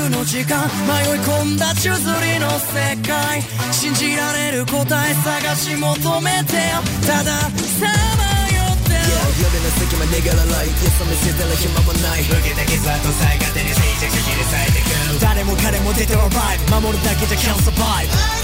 [0.00, 7.86] の時間迷い込んだ宙づりの世界信じられる答え探し求めてよたださ
[8.16, 8.24] ま
[8.56, 8.96] よって
[9.36, 12.22] 夜の隙間逃げらないよそ見せてる暇もない。
[12.22, 18.41] 受けた傷跡さえ勝手に静寂切り裂いてく誰も彼も出ては vibe 守るだけじゃ can't survive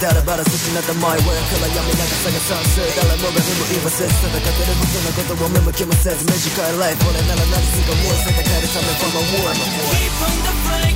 [0.00, 6.36] だらばら進んだ My way から闇中探算数誰もがにも言わせず戦ってる僕のことを目向きもせず短
[6.68, 10.95] いライフ俺なら何すかもう戦えるため from a war Keep on the flying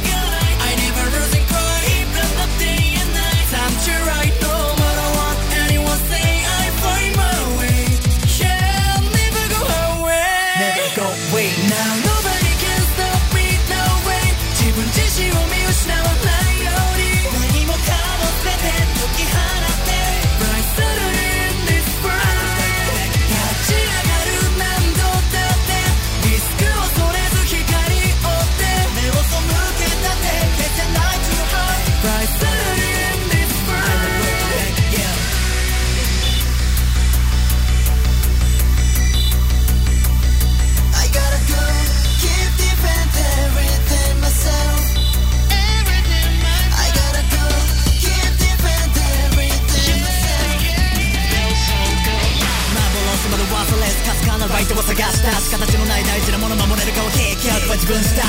[54.99, 58.26] ライトを探した形のない大事なもの守れるかを経験は自分次第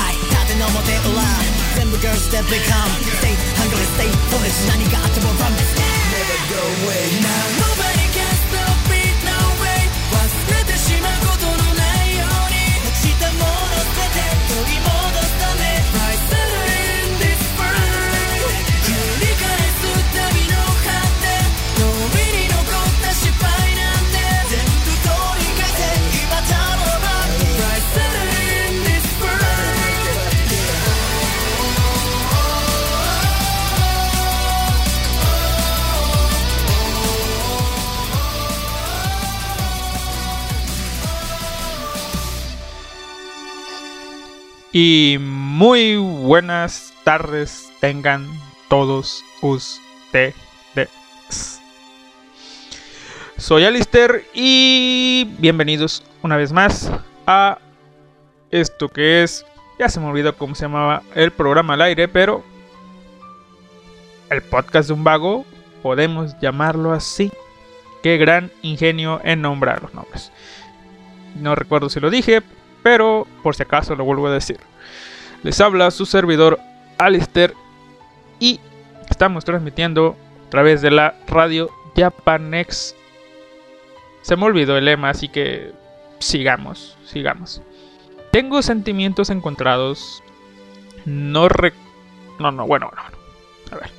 [0.47, 1.21] 縦の表裏
[1.75, 2.87] 全部 girls that become
[3.19, 7.60] Stay hungry stay foolish 何があっても run this Never go away Now
[44.82, 48.26] い muy buenas tardes tengan
[48.68, 50.34] todos ustedes.
[53.36, 56.90] Soy Alister y bienvenidos una vez más
[57.26, 57.58] a
[58.50, 59.46] esto que es,
[59.78, 62.42] ya se me olvidó cómo se llamaba el programa al aire, pero
[64.30, 65.44] el podcast de un vago,
[65.82, 67.30] podemos llamarlo así.
[68.02, 70.32] Qué gran ingenio en nombrar los nombres.
[71.36, 72.42] No recuerdo si lo dije,
[72.82, 74.58] pero por si acaso lo vuelvo a decir.
[75.42, 76.60] Les habla su servidor
[76.98, 77.54] Alister
[78.38, 78.60] y
[79.10, 80.16] estamos transmitiendo
[80.46, 82.94] a través de la radio Japanex.
[84.22, 85.72] Se me olvidó el lema, así que
[86.20, 87.60] sigamos, sigamos.
[88.30, 90.22] Tengo sentimientos encontrados.
[91.04, 91.74] No rec...
[92.38, 93.76] No, no, bueno, no, no.
[93.76, 93.90] A ver.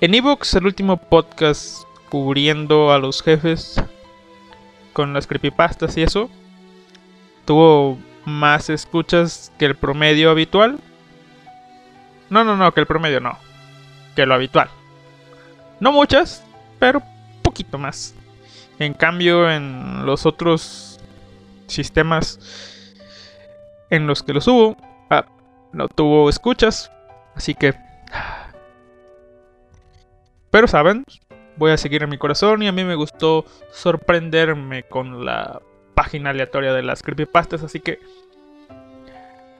[0.00, 3.82] En Evox, el último podcast cubriendo a los jefes
[4.92, 6.28] con las creepypastas y eso,
[7.44, 10.78] tuvo más escuchas que el promedio habitual.
[12.30, 13.38] No, no, no, que el promedio no.
[14.16, 14.68] Que lo habitual.
[15.80, 16.44] No muchas,
[16.78, 17.02] pero
[17.42, 18.14] poquito más.
[18.78, 21.00] En cambio, en los otros
[21.66, 22.38] sistemas
[23.90, 24.76] en los que lo subo,
[25.10, 25.26] ah,
[25.72, 26.90] no tuvo escuchas.
[27.34, 27.74] Así que...
[30.50, 31.04] Pero saben,
[31.56, 35.60] voy a seguir en mi corazón y a mí me gustó sorprenderme con la
[35.94, 38.00] página aleatoria de las creepypastas, así que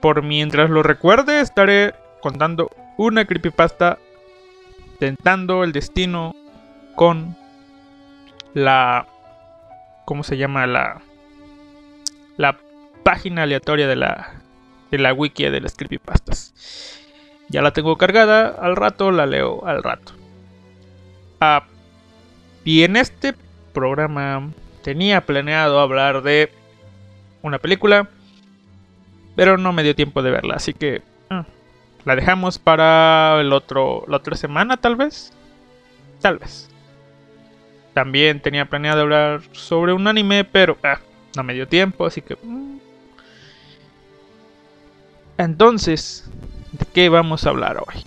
[0.01, 3.97] por mientras lo recuerde estaré contando una creepypasta
[4.99, 6.35] tentando el destino
[6.95, 7.35] con
[8.53, 9.07] la
[10.05, 10.67] ¿cómo se llama?
[10.67, 11.01] la
[12.37, 12.57] la
[13.03, 14.41] página aleatoria de la
[14.91, 16.53] de la wiki de las creepypastas.
[17.49, 20.13] Ya la tengo cargada, al rato la leo al rato.
[21.39, 21.65] Ah,
[22.63, 23.33] y en este
[23.73, 24.49] programa
[24.83, 26.51] tenía planeado hablar de
[27.41, 28.07] una película,
[29.35, 31.45] pero no me dio tiempo de verla, así que ah,
[32.05, 35.33] la dejamos para el otro, la otra semana, tal vez.
[36.21, 36.69] Tal vez.
[37.93, 40.99] También tenía planeado hablar sobre un anime, pero ah,
[41.35, 42.35] no me dio tiempo, así que.
[42.41, 42.73] mm.
[45.37, 46.29] Entonces,
[46.71, 48.03] ¿de qué vamos a hablar hoy?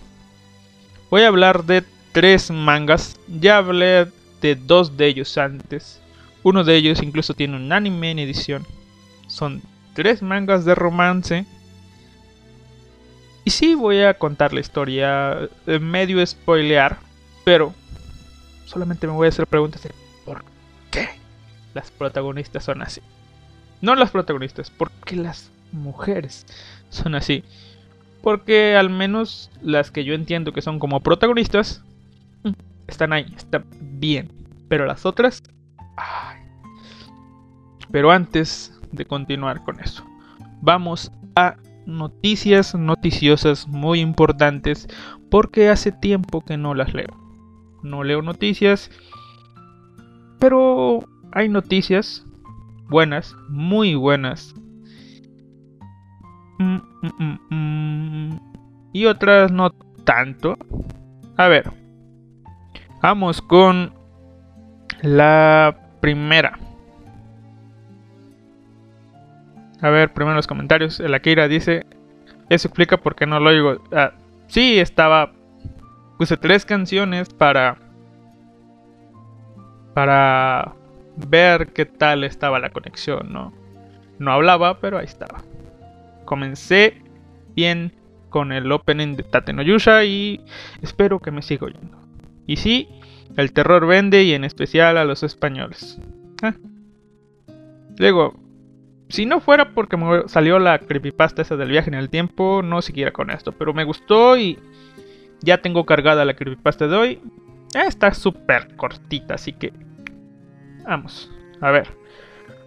[1.10, 1.82] Voy a hablar de
[2.12, 3.18] tres mangas.
[3.28, 4.06] Ya hablé
[4.40, 6.00] de dos de ellos antes.
[6.46, 8.64] Uno de ellos incluso tiene un anime en edición.
[9.26, 9.60] Son
[9.94, 11.44] tres mangas de romance.
[13.42, 16.98] Y sí, voy a contar la historia, eh, medio spoilear,
[17.44, 17.74] pero
[18.64, 19.90] solamente me voy a hacer preguntas de
[20.24, 20.44] por
[20.92, 21.08] qué
[21.74, 23.00] las protagonistas son así.
[23.80, 26.46] No las protagonistas, ¿por qué las mujeres
[26.90, 27.42] son así?
[28.22, 31.82] Porque al menos las que yo entiendo que son como protagonistas
[32.44, 32.52] mm,
[32.86, 34.30] están ahí, están bien.
[34.68, 35.42] Pero las otras...
[37.90, 40.04] Pero antes de continuar con eso,
[40.60, 41.56] vamos a
[41.86, 44.88] noticias noticiosas muy importantes
[45.30, 47.16] porque hace tiempo que no las leo.
[47.82, 48.90] No leo noticias,
[50.38, 52.24] pero hay noticias
[52.88, 54.54] buenas, muy buenas.
[56.58, 58.40] Mm, mm, mm.
[58.92, 59.70] Y otras no
[60.04, 60.56] tanto.
[61.36, 61.70] A ver,
[63.02, 63.92] vamos con
[65.02, 66.56] la primera.
[69.80, 71.00] A ver, primero los comentarios.
[71.00, 71.84] El Akira dice:
[72.48, 73.82] Eso explica por qué no lo oigo.
[73.90, 74.12] Ah,
[74.46, 75.32] sí, estaba.
[76.16, 77.78] Puse tres canciones para.
[79.94, 80.74] Para
[81.16, 83.52] ver qué tal estaba la conexión, ¿no?
[84.20, 85.42] No hablaba, pero ahí estaba.
[86.24, 87.02] Comencé
[87.56, 87.92] bien
[88.28, 90.40] con el opening de Tate no Yusha y
[90.82, 91.98] espero que me siga oyendo.
[92.46, 92.95] Y sí,
[93.36, 95.98] el terror vende y en especial a los españoles.
[96.42, 96.54] Ah.
[97.98, 98.34] Luego,
[99.08, 102.82] si no fuera porque me salió la creepypasta esa del viaje en el tiempo, no
[102.82, 103.52] siguiera con esto.
[103.52, 104.58] Pero me gustó y
[105.40, 107.10] ya tengo cargada la creepypasta de hoy.
[107.74, 109.72] Eh, Está súper cortita, así que
[110.84, 111.30] vamos.
[111.60, 111.88] A ver.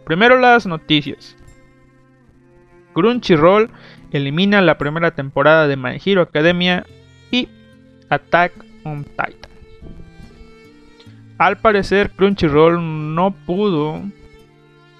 [0.05, 1.35] Primero las noticias.
[2.93, 3.69] Crunchyroll
[4.11, 6.85] elimina la primera temporada de My Hero Academia
[7.31, 7.47] y
[8.09, 8.53] Attack
[8.83, 9.51] on Titan.
[11.39, 14.03] Al parecer Crunchyroll no pudo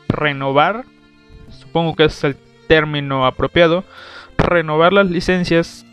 [0.08, 0.86] renovar,
[1.50, 2.38] supongo que es el
[2.70, 3.84] término apropiado,
[4.38, 5.86] renovar las licencias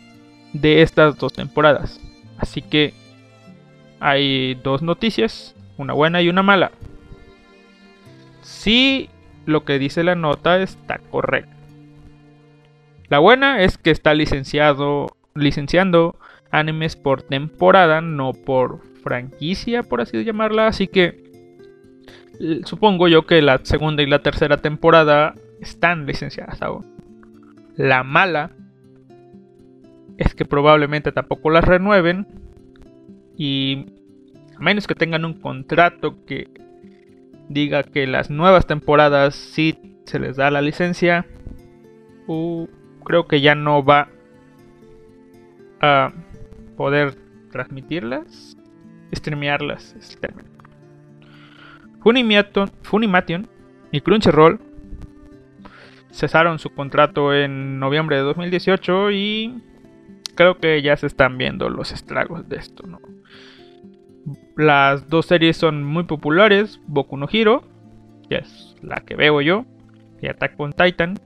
[0.53, 1.99] de estas dos temporadas.
[2.37, 2.93] Así que
[3.99, 6.71] hay dos noticias, una buena y una mala.
[8.41, 9.09] Si
[9.45, 11.51] lo que dice la nota está correcto.
[13.09, 16.15] La buena es que está licenciado, licenciando
[16.51, 20.67] animes por temporada, no por franquicia, por así llamarla.
[20.67, 21.23] Así que
[22.65, 26.85] supongo yo que la segunda y la tercera temporada están licenciadas aún.
[27.77, 28.51] La mala
[30.17, 32.27] es que probablemente tampoco las renueven
[33.37, 33.85] y
[34.57, 36.49] a menos que tengan un contrato que
[37.47, 41.25] diga que las nuevas temporadas sí se les da la licencia,
[43.05, 44.09] creo que ya no va
[45.79, 46.11] a
[46.75, 47.15] poder
[47.51, 48.56] transmitirlas,
[49.13, 50.49] streamearlas, es el término.
[52.83, 53.47] Funimation,
[53.91, 54.59] y Crunchyroll
[56.11, 59.61] cesaron su contrato en noviembre de 2018 y
[60.35, 62.83] creo que ya se están viendo los estragos de esto.
[64.55, 67.63] Las dos series son muy populares, Boku no Hero,
[68.29, 69.65] que es la que veo yo,
[70.21, 71.19] y Attack on Titan,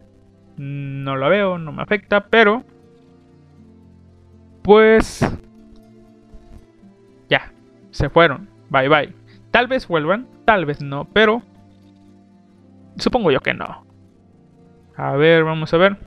[0.58, 2.64] no la veo, no me afecta, pero
[4.62, 5.26] pues
[7.92, 9.14] se fueron, bye bye.
[9.52, 11.42] Tal vez vuelvan, tal vez no, pero
[12.98, 13.86] supongo yo que no.
[14.96, 15.98] A ver, vamos a ver.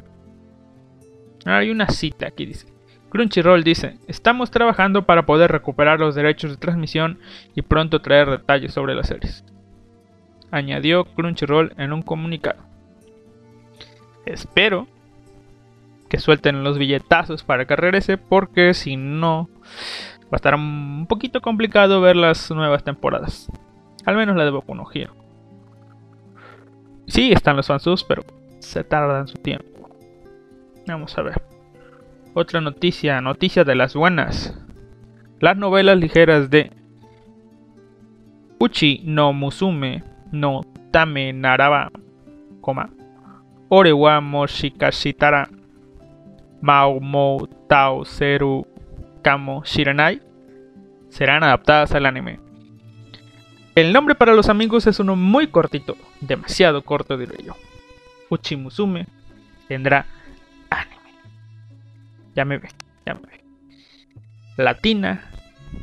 [1.44, 2.66] Hay una cita aquí, dice.
[3.10, 7.20] Crunchyroll dice, estamos trabajando para poder recuperar los derechos de transmisión
[7.54, 9.44] y pronto traer detalles sobre las series.
[10.50, 12.60] Añadió Crunchyroll en un comunicado.
[14.26, 14.88] Espero
[16.08, 19.48] que suelten los billetazos para que regrese porque si no
[20.34, 23.48] va a estar un poquito complicado ver las nuevas temporadas.
[24.04, 24.84] Al menos la de Boku no.
[27.06, 28.24] Sí, están los fansubs, pero
[28.58, 29.88] se tardan su tiempo.
[30.88, 31.40] Vamos a ver.
[32.34, 34.60] Otra noticia, noticia de las buenas.
[35.38, 36.72] Las novelas ligeras de
[38.58, 41.92] Uchi no Musume no Tame Naraba,
[42.60, 42.90] coma,
[43.68, 45.48] Orewa Moshikashitara
[46.60, 48.73] Mao Tao Seru
[49.24, 50.20] Kamo Shiranai
[51.08, 52.38] serán adaptadas al anime.
[53.74, 57.56] El nombre para los amigos es uno muy cortito, demasiado corto diré yo.
[58.28, 59.06] Uchimusume
[59.66, 60.06] tendrá
[60.70, 61.10] anime.
[62.36, 62.68] Ya me ve,
[63.06, 63.44] ya me ve.
[64.56, 65.24] Latina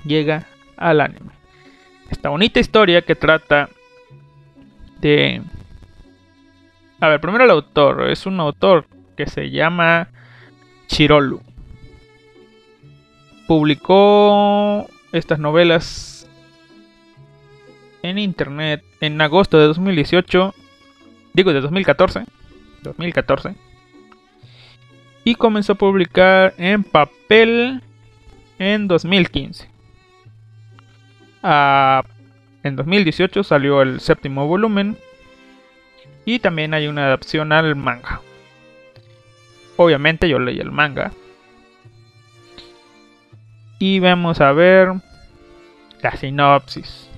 [0.05, 0.45] llega
[0.77, 1.31] al anime.
[2.11, 3.69] Esta bonita historia que trata
[4.99, 5.41] de...
[6.99, 8.09] A ver, primero el autor.
[8.11, 8.85] Es un autor
[9.17, 10.09] que se llama
[10.87, 11.41] Chirolu.
[13.51, 16.25] Publicó estas novelas
[18.01, 20.55] en internet en agosto de 2018.
[21.33, 22.23] Digo, de 2014.
[22.81, 23.55] 2014.
[25.25, 27.81] Y comenzó a publicar en papel
[28.57, 29.69] en 2015.
[31.43, 32.05] Ah,
[32.63, 34.95] en 2018 salió el séptimo volumen.
[36.23, 38.21] Y también hay una adaptación al manga.
[39.75, 41.11] Obviamente yo leí el manga.
[43.81, 44.93] Y vamos a ver
[46.03, 47.09] la sinopsis.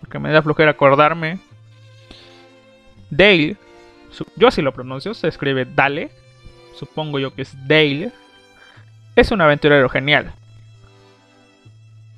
[0.00, 1.38] Porque me da flojera acordarme.
[3.08, 3.56] Dale,
[4.36, 6.10] yo así lo pronuncio, se escribe Dale.
[6.74, 8.12] Supongo yo que es Dale.
[9.16, 10.34] Es un aventurero genial.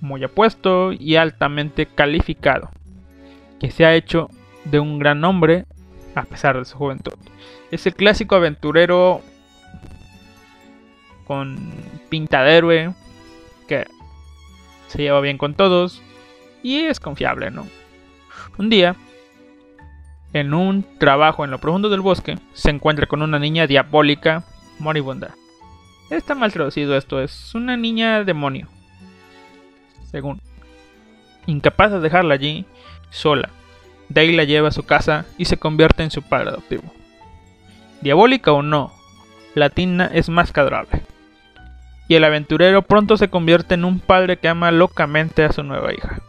[0.00, 2.71] Muy apuesto y altamente calificado.
[3.61, 4.30] Que se ha hecho
[4.64, 5.64] de un gran hombre
[6.16, 7.14] a pesar de su juventud.
[7.71, 9.21] Es el clásico aventurero
[11.25, 11.56] con
[12.11, 12.94] pinta de héroe
[13.66, 13.87] que
[14.88, 16.02] se lleva bien con todos
[16.62, 17.66] y es confiable, ¿no?
[18.59, 18.97] Un día,
[20.33, 24.45] en un trabajo en lo profundo del bosque, se encuentra con una niña diabólica
[24.78, 25.35] moribunda.
[26.11, 28.69] Está mal traducido esto, es una niña demonio.
[30.11, 30.40] Según.
[31.47, 32.66] Incapaz de dejarla allí,
[33.11, 33.50] sola.
[34.09, 36.85] Dale la lleva a su casa y se convierte en su padre adoptivo.
[38.02, 38.92] Diabólica o no,
[39.54, 41.02] la Tina es más adorable.
[42.12, 45.95] Y el aventurero pronto se convierte en un padre que ama locamente a su nueva
[45.95, 46.21] hija.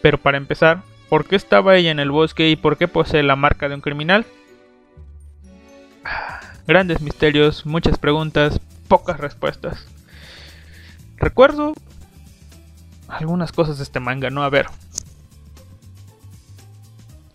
[0.00, 3.34] Pero para empezar, ¿por qué estaba ella en el bosque y por qué posee la
[3.34, 4.26] marca de un criminal?
[6.68, 9.88] Grandes misterios, muchas preguntas, pocas respuestas.
[11.16, 11.74] Recuerdo
[13.08, 14.44] algunas cosas de este manga, ¿no?
[14.44, 14.66] A ver.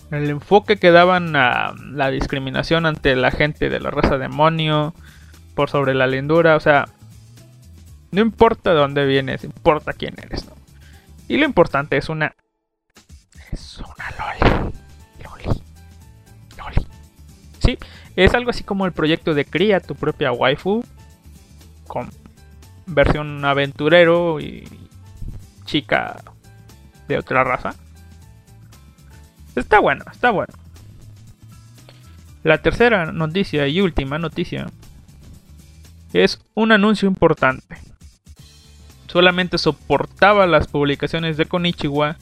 [0.10, 4.94] El enfoque que daban a la discriminación ante la gente de la raza demonio
[5.53, 6.88] por sobre la lindura, o sea,
[8.12, 10.54] no importa de dónde vienes, importa quién eres, ¿no?
[11.28, 12.34] Y lo importante es una
[13.51, 14.74] es una loli.
[15.24, 15.62] Loli.
[16.58, 16.88] Loli.
[17.60, 17.78] Sí,
[18.16, 20.84] es algo así como el proyecto de cría tu propia waifu
[21.88, 22.10] con
[22.86, 24.68] versión aventurero y
[25.66, 26.24] chica
[27.08, 27.75] de otra raza.
[29.56, 30.54] Está bueno, está bueno.
[32.44, 34.68] La tercera noticia y última noticia
[36.13, 37.78] es un anuncio importante.
[39.10, 42.16] Solamente soportaba las publicaciones de Konichiwa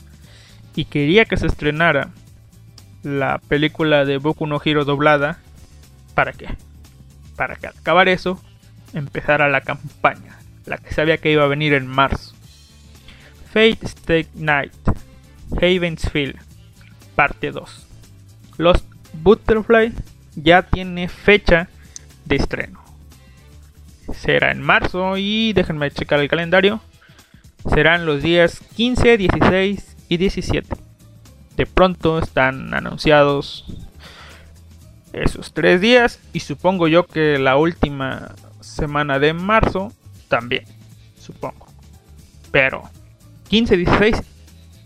[0.74, 2.12] y quería que se estrenara
[3.03, 5.39] la película de Boku no Hero doblada.
[6.15, 6.48] ¿Para qué?
[7.36, 8.41] Para que al acabar eso
[8.94, 12.34] empezara la campaña, la que sabía que iba a venir en marzo.
[13.51, 14.72] Fate Stay Night,
[15.62, 16.39] Havensfield,
[17.15, 17.88] parte 2.
[18.60, 19.94] Lost Butterfly
[20.36, 21.67] ya tiene fecha
[22.24, 22.87] de estreno.
[24.14, 26.82] Será en marzo y déjenme checar el calendario.
[27.70, 30.76] Serán los días 15, 16 y 17.
[31.58, 33.66] De pronto están anunciados
[35.12, 39.92] esos tres días y supongo yo que la última semana de marzo
[40.28, 40.66] también,
[41.20, 41.68] supongo.
[42.52, 42.84] Pero
[43.50, 44.16] 15, 16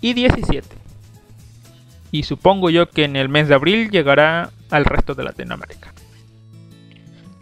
[0.02, 0.68] y 17.
[2.12, 5.94] Y supongo yo que en el mes de abril llegará al resto de Latinoamérica.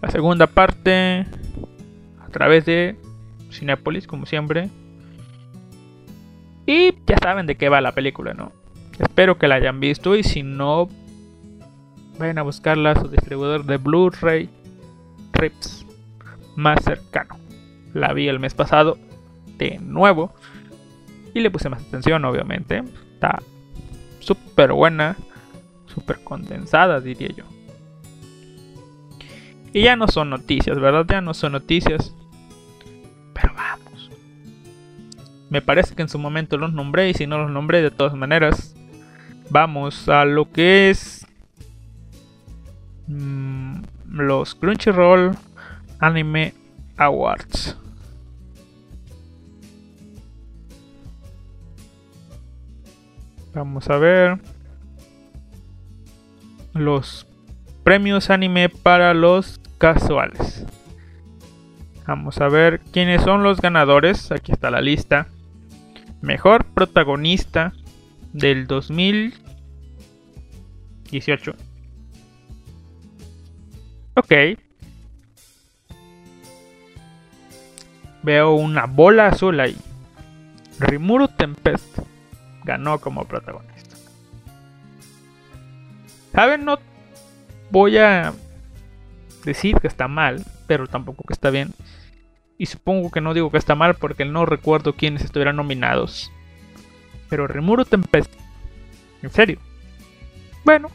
[0.01, 1.25] La segunda parte
[2.29, 2.95] a través de
[3.51, 4.69] Cinepolis, como siempre.
[6.67, 8.51] Y ya saben de qué va la película, ¿no?
[8.99, 10.87] Espero que la hayan visto y si no,
[12.19, 14.47] vayan a buscarla a su distribuidor de Blu-ray
[15.33, 15.87] Rips
[16.55, 17.39] más cercano.
[17.95, 18.99] La vi el mes pasado
[19.57, 20.31] de nuevo
[21.33, 22.83] y le puse más atención, obviamente.
[23.15, 23.41] Está
[24.19, 25.17] súper buena,
[25.87, 27.45] súper condensada, diría yo.
[29.73, 31.07] Y ya no son noticias, ¿verdad?
[31.09, 32.13] Ya no son noticias.
[35.49, 38.13] Me parece que en su momento los nombré y si no los nombré de todas
[38.13, 38.75] maneras.
[39.49, 41.25] Vamos a lo que es
[43.07, 45.35] mm, los Crunchyroll
[45.99, 46.53] Anime
[46.97, 47.75] Awards.
[53.53, 54.37] Vamos a ver
[56.73, 57.25] los
[57.83, 60.65] premios anime para los casuales.
[62.05, 64.31] Vamos a ver quiénes son los ganadores.
[64.31, 65.27] Aquí está la lista.
[66.21, 67.73] Mejor protagonista
[68.33, 71.53] del 2018.
[74.15, 74.33] Ok.
[78.21, 79.75] Veo una bola azul ahí.
[80.79, 81.99] Rimuru Tempest
[82.63, 83.95] ganó como protagonista.
[86.33, 86.65] ¿Saben?
[86.65, 86.77] No
[87.71, 88.33] voy a
[89.45, 91.73] decir que está mal, pero tampoco que está bien.
[92.59, 96.29] Y supongo que no digo que está mal porque no recuerdo quiénes estuvieran nominados.
[97.29, 98.31] Pero Rimuru Tempest.
[99.23, 99.59] ¿En serio?
[100.65, 100.91] Bueno.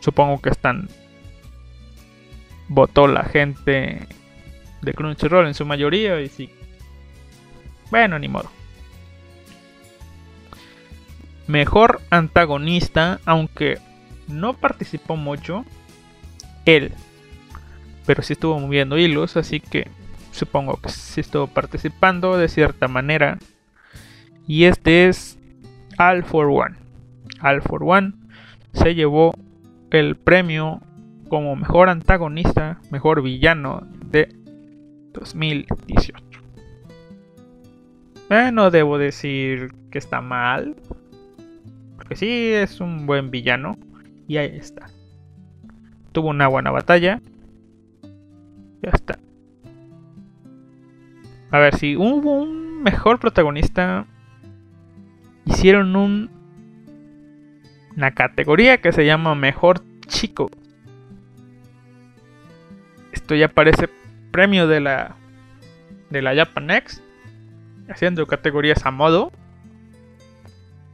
[0.00, 0.88] Supongo que están.
[2.68, 4.06] Votó la gente
[4.82, 6.50] de Crunchyroll en su mayoría y sí.
[7.90, 8.50] Bueno, ni modo.
[11.46, 13.78] Mejor antagonista, aunque
[14.26, 15.64] no participó mucho,
[16.66, 16.92] él.
[18.04, 19.90] Pero sí estuvo moviendo hilos, así que
[20.38, 23.38] supongo que sí estuvo participando de cierta manera.
[24.46, 25.38] Y este es
[25.98, 26.76] All for One.
[27.42, 28.14] All for One
[28.72, 29.34] se llevó
[29.90, 30.80] el premio
[31.28, 34.34] como mejor antagonista, mejor villano de
[35.12, 36.24] 2018.
[38.30, 40.76] Eh, no debo decir que está mal.
[41.96, 43.76] Porque sí, es un buen villano.
[44.26, 44.86] Y ahí está.
[46.12, 47.20] Tuvo una buena batalla.
[48.82, 49.18] Ya está.
[51.50, 54.06] A ver, si hubo un mejor protagonista.
[55.44, 56.30] Hicieron un.
[57.96, 60.50] Una categoría que se llama Mejor Chico.
[63.12, 63.88] Esto ya parece
[64.30, 65.16] premio de la.
[66.10, 67.02] De la Japanex.
[67.88, 69.32] Haciendo categorías a modo.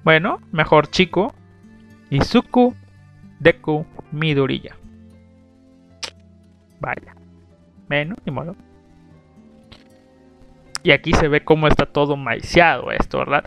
[0.05, 1.35] Bueno, mejor chico.
[2.11, 2.75] Izuku
[3.41, 4.77] Deku Midoriya.
[6.81, 7.14] Vaya.
[7.88, 8.55] Menos, ni modo.
[10.85, 13.42] Y aquí se ve cómo está todo maiciado esto, ¿verdad?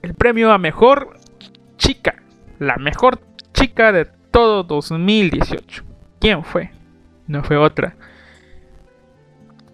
[0.00, 1.18] El premio a mejor
[1.76, 2.22] chica.
[2.58, 3.20] La mejor
[3.52, 5.84] chica de todo 2018.
[6.18, 6.70] ¿Quién fue?
[7.26, 7.96] No fue otra.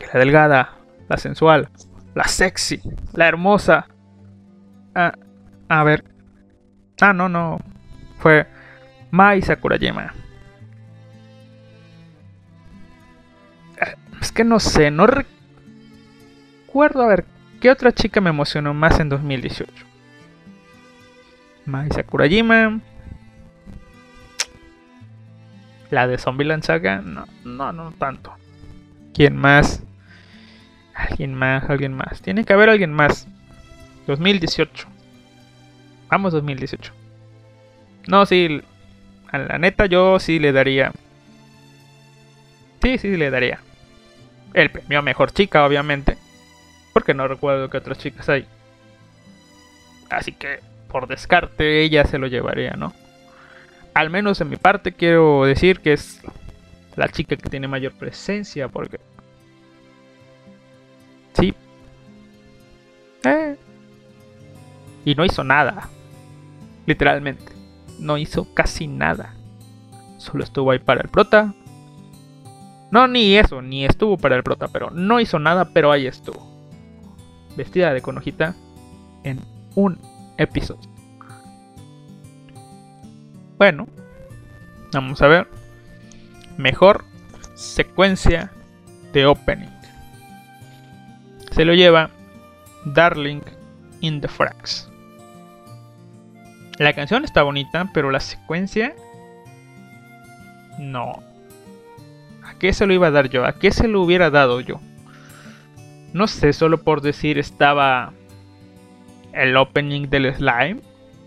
[0.01, 0.73] Que la delgada,
[1.09, 1.69] la sensual,
[2.13, 2.81] la sexy,
[3.13, 3.87] la hermosa.
[4.97, 5.13] Ah,
[5.69, 6.05] a ver.
[7.01, 7.61] Ah, no, no.
[8.19, 8.49] Fue
[9.13, 10.13] Mai Sakurayama.
[13.81, 15.34] Ah, Es que no sé, no recuerdo
[16.83, 17.25] a ver
[17.61, 19.73] qué otra chica me emocionó más en 2018.
[21.67, 22.81] Mai Sakurajima.
[25.91, 28.35] La de Zombieland Saga, no, no, no tanto.
[29.15, 29.83] ¿Quién más?
[30.95, 32.21] Alguien más, alguien más.
[32.21, 33.29] Tiene que haber alguien más.
[34.07, 34.89] 2018.
[36.09, 36.93] Vamos 2018.
[38.09, 38.63] No, sí.
[39.31, 40.93] A la neta yo sí le daría.
[42.83, 43.61] Sí, sí le daría.
[44.53, 46.19] El premio a mejor chica, obviamente.
[46.95, 48.47] Porque no recuerdo que otras chicas hay.
[50.09, 52.95] Así que, por descarte, ella se lo llevaría, ¿no?
[53.93, 56.23] Al menos en mi parte quiero decir que es
[56.97, 59.01] la chica que tiene mayor presencia, porque...
[61.35, 61.53] Sí.
[63.25, 63.57] Eh.
[65.05, 65.89] Y no hizo nada.
[66.87, 67.53] Literalmente.
[67.99, 69.35] No hizo casi nada.
[70.19, 71.53] Solo estuvo ahí para el prota.
[72.93, 76.54] No, ni eso, ni estuvo para el prota, pero no hizo nada, pero ahí estuvo.
[77.57, 78.55] Vestida de conojita
[79.23, 79.41] en
[79.75, 79.99] un
[80.39, 80.89] episodio.
[83.59, 83.87] Bueno,
[84.93, 85.49] vamos a ver.
[86.57, 87.05] Mejor
[87.55, 88.51] secuencia
[89.13, 89.69] de opening.
[91.53, 92.11] Se lo lleva
[92.85, 93.43] Darling
[94.01, 94.89] in the Frags.
[96.79, 98.95] La canción está bonita, pero la secuencia.
[100.79, 101.23] No.
[102.43, 103.45] ¿A qué se lo iba a dar yo?
[103.47, 104.81] ¿A qué se lo hubiera dado yo?
[106.15, 108.13] No sé, solo por decir estaba
[109.33, 110.81] el opening del slime.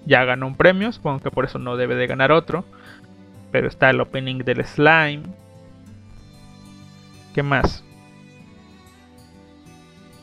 [0.06, 2.63] Ya ganó un premio, supongo que por eso no debe de ganar otro.
[3.52, 5.23] Pero está el opening del slime.
[7.36, 7.84] ¿Qué más?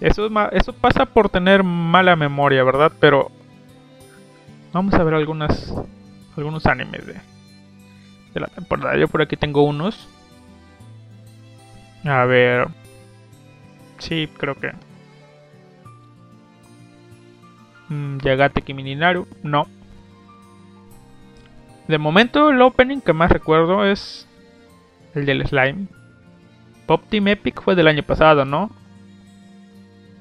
[0.00, 2.90] Eso, eso pasa por tener mala memoria, ¿verdad?
[2.98, 3.30] Pero
[4.72, 5.74] vamos a ver algunas,
[6.38, 7.20] algunos animes de,
[8.32, 8.96] de la temporada.
[8.96, 10.08] Yo por aquí tengo unos.
[12.04, 12.66] A ver.
[13.98, 14.72] Sí, creo que.
[17.88, 19.26] Mm, Yagate Kimininaru.
[19.42, 19.66] No.
[21.88, 24.26] De momento, el opening que más recuerdo es
[25.14, 25.86] el del slime.
[26.86, 28.70] Pop Team Epic fue del año pasado, ¿no?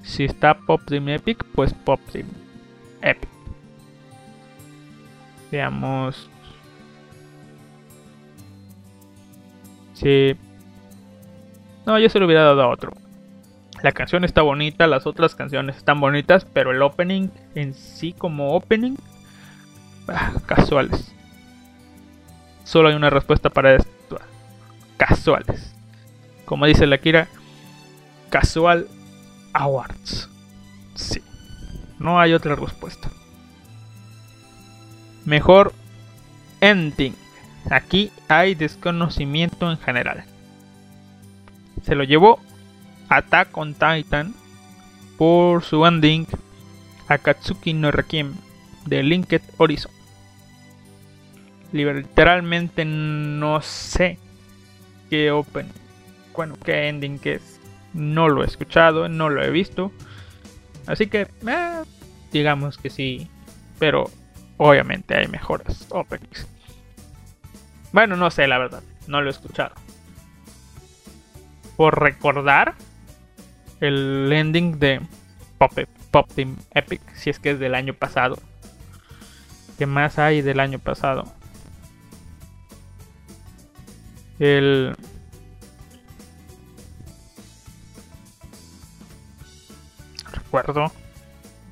[0.02, 2.28] Si está Pop Team Epic, pues Pop Team
[3.02, 3.30] Epic.
[5.52, 6.30] Veamos.
[9.94, 10.36] Sí.
[11.86, 13.03] No, yo se lo hubiera dado a otro.
[13.84, 18.56] La canción está bonita, las otras canciones están bonitas, pero el opening en sí como
[18.56, 18.96] opening
[20.08, 21.14] Ah, casuales.
[22.64, 24.20] Solo hay una respuesta para esto.
[24.98, 25.74] Casuales.
[26.46, 27.28] Como dice la Kira,
[28.30, 28.88] Casual
[29.54, 30.30] Awards.
[30.96, 31.22] Sí.
[32.00, 33.10] No hay otra respuesta.
[35.26, 35.74] Mejor
[36.60, 37.16] ending.
[37.70, 40.26] Aquí hay desconocimiento en general.
[41.84, 42.40] Se lo llevó
[43.18, 44.34] Attack on Titan
[45.18, 46.28] por su ending
[47.08, 48.34] Akatsuki no Requiem
[48.86, 49.92] de Linked Horizon.
[51.72, 54.20] Literalmente no sé
[55.10, 55.68] qué open,
[56.36, 57.60] bueno, qué ending es.
[57.94, 59.92] No lo he escuchado, no lo he visto.
[60.88, 61.84] Así que, eh,
[62.32, 63.28] digamos que sí.
[63.80, 64.10] Pero
[64.58, 66.48] obviamente hay mejores openings.
[67.92, 69.76] Bueno, no sé la verdad, no lo he escuchado.
[71.76, 72.76] Por recordar
[73.80, 75.02] el ending de
[75.58, 75.72] Pop,
[76.12, 78.38] Pop Team Epic, si es que es del año pasado.
[79.78, 81.26] ¿Qué más hay del año pasado?
[84.40, 84.96] El
[90.32, 90.92] recuerdo.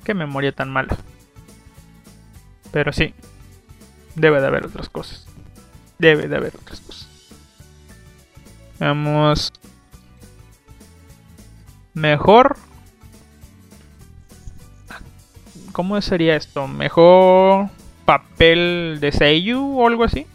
[0.04, 0.96] Qué memoria tan mala.
[2.72, 3.14] Pero sí,
[4.16, 5.26] debe de haber otras cosas.
[5.98, 7.08] Debe de haber otras cosas.
[8.80, 9.52] Vamos.
[11.94, 12.56] Mejor.
[15.72, 16.68] ¿Cómo sería esto?
[16.68, 17.70] Mejor
[18.04, 20.26] papel de Seiyu o algo así.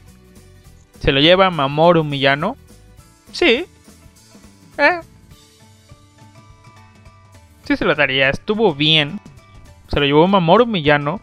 [0.99, 2.57] Se lo lleva Mamoru Miyano.
[3.31, 3.65] Sí.
[4.77, 4.99] Eh.
[7.65, 8.29] Sí se lo daría.
[8.29, 9.19] Estuvo bien.
[9.89, 11.21] Se lo llevó Mamoru Miyano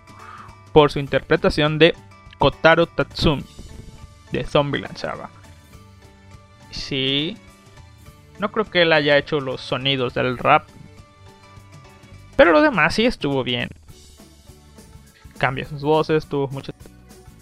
[0.72, 1.94] por su interpretación de
[2.38, 3.44] Kotaro Tatsumi
[4.32, 5.30] de Zombieland Saga.
[6.70, 7.36] Sí.
[8.38, 10.66] No creo que él haya hecho los sonidos del rap.
[12.36, 13.68] Pero lo demás sí estuvo bien.
[15.38, 16.74] Cambia sus voces, tuvo muchas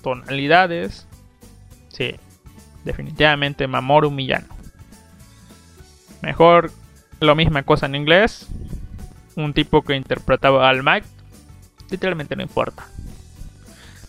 [0.03, 1.07] tonalidades.
[1.89, 2.17] Sí,
[2.85, 4.49] definitivamente Mamoru Miyano.
[6.21, 6.71] Mejor
[7.21, 8.49] lo misma cosa en inglés.
[9.35, 11.07] Un tipo que interpretaba al Mike.
[11.91, 12.87] Literalmente no importa.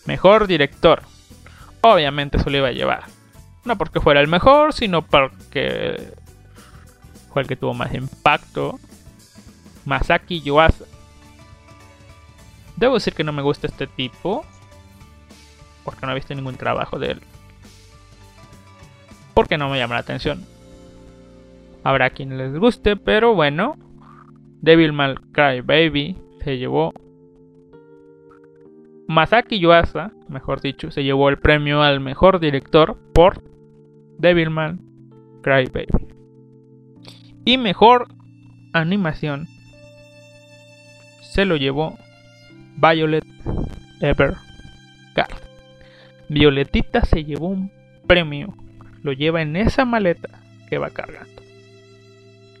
[0.06, 1.02] Mejor director.
[1.80, 3.04] Obviamente se lo iba a llevar.
[3.64, 6.12] No porque fuera el mejor, sino porque
[7.34, 8.78] fue el que tuvo más impacto.
[9.84, 10.84] Masaki Yuasa.
[12.76, 14.44] Debo decir que no me gusta este tipo.
[15.84, 17.20] Porque no he visto ningún trabajo de él.
[19.34, 20.46] Porque no me llama la atención.
[21.82, 23.76] Habrá quien les guste, pero bueno.
[24.62, 26.94] Devilman Cry Baby se llevó.
[29.08, 33.42] Masaki Yuasa, mejor dicho, se llevó el premio al mejor director por
[34.18, 34.80] Devilman
[35.42, 36.13] Cry Baby.
[37.44, 38.08] Y mejor
[38.72, 39.48] animación
[41.20, 41.98] se lo llevó
[42.76, 43.24] Violet
[44.00, 44.44] Evergarden.
[46.28, 47.70] Violetita se llevó un
[48.06, 48.54] premio.
[49.02, 50.30] Lo lleva en esa maleta
[50.68, 51.42] que va cargando.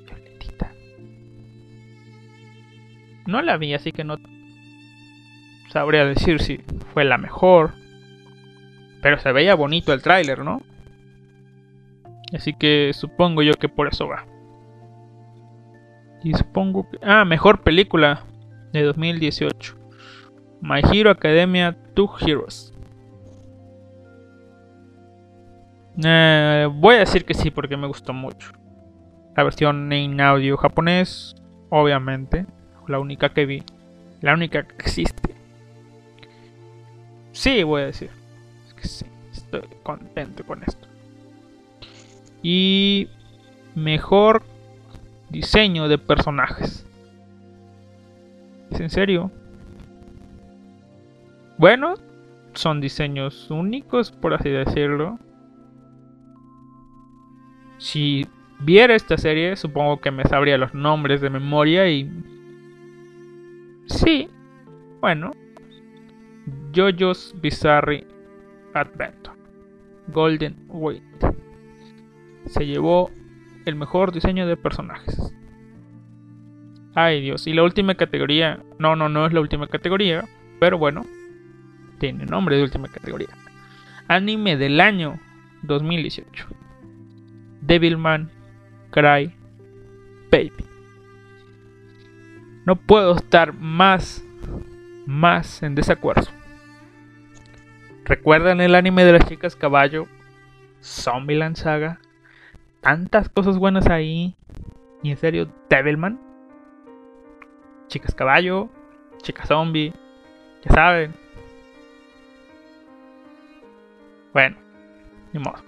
[0.06, 0.70] Violetita.
[3.26, 4.18] No la vi, así que no
[5.70, 6.58] sabría decir si
[6.92, 7.72] fue la mejor.
[9.00, 10.62] Pero se veía bonito el tráiler, ¿no?
[12.34, 14.26] Así que supongo yo que por eso va.
[16.24, 16.98] Y supongo que...
[17.02, 18.24] Ah, mejor película
[18.72, 19.76] de 2018.
[20.62, 22.74] My Hero Academia 2 Heroes.
[26.02, 28.52] Eh, voy a decir que sí porque me gustó mucho.
[29.36, 31.36] La versión en audio japonés,
[31.68, 32.46] obviamente.
[32.88, 33.62] La única que vi.
[34.22, 35.34] La única que existe.
[37.32, 38.10] Sí, voy a decir.
[39.32, 40.88] Estoy contento con esto.
[42.42, 43.08] Y
[43.74, 44.42] mejor
[45.34, 46.86] diseño de personajes.
[48.70, 49.30] ¿Es en serio?
[51.58, 51.94] Bueno,
[52.54, 55.18] son diseños únicos, por así decirlo.
[57.78, 58.26] Si
[58.60, 62.10] viera esta serie, supongo que me sabría los nombres de memoria y...
[63.86, 64.28] Sí,
[65.00, 65.32] bueno.
[66.72, 68.06] JoJo's Bizarre
[68.72, 69.36] Adventure.
[70.08, 71.02] Golden Wait.
[72.46, 73.10] Se llevó
[73.64, 75.34] el mejor diseño de personajes.
[76.94, 78.60] Ay Dios, y la última categoría...
[78.78, 80.24] No, no, no es la última categoría,
[80.60, 81.04] pero bueno.
[81.98, 83.28] Tiene nombre de última categoría.
[84.08, 85.18] Anime del año
[85.62, 86.46] 2018.
[87.62, 88.30] Devilman
[88.90, 89.34] Cry
[90.30, 90.52] Baby.
[92.66, 94.24] No puedo estar más,
[95.06, 96.28] más en desacuerdo.
[98.04, 100.06] ¿Recuerdan el anime de las chicas caballo?
[100.82, 102.00] Zombieland Saga.
[102.84, 104.36] Tantas cosas buenas ahí.
[105.02, 106.20] Y en serio, Devilman.
[107.88, 108.68] Chicas caballo,
[109.22, 109.94] chicas zombie.
[110.62, 111.14] Ya saben.
[114.34, 114.58] Bueno,
[115.32, 115.64] ni modo.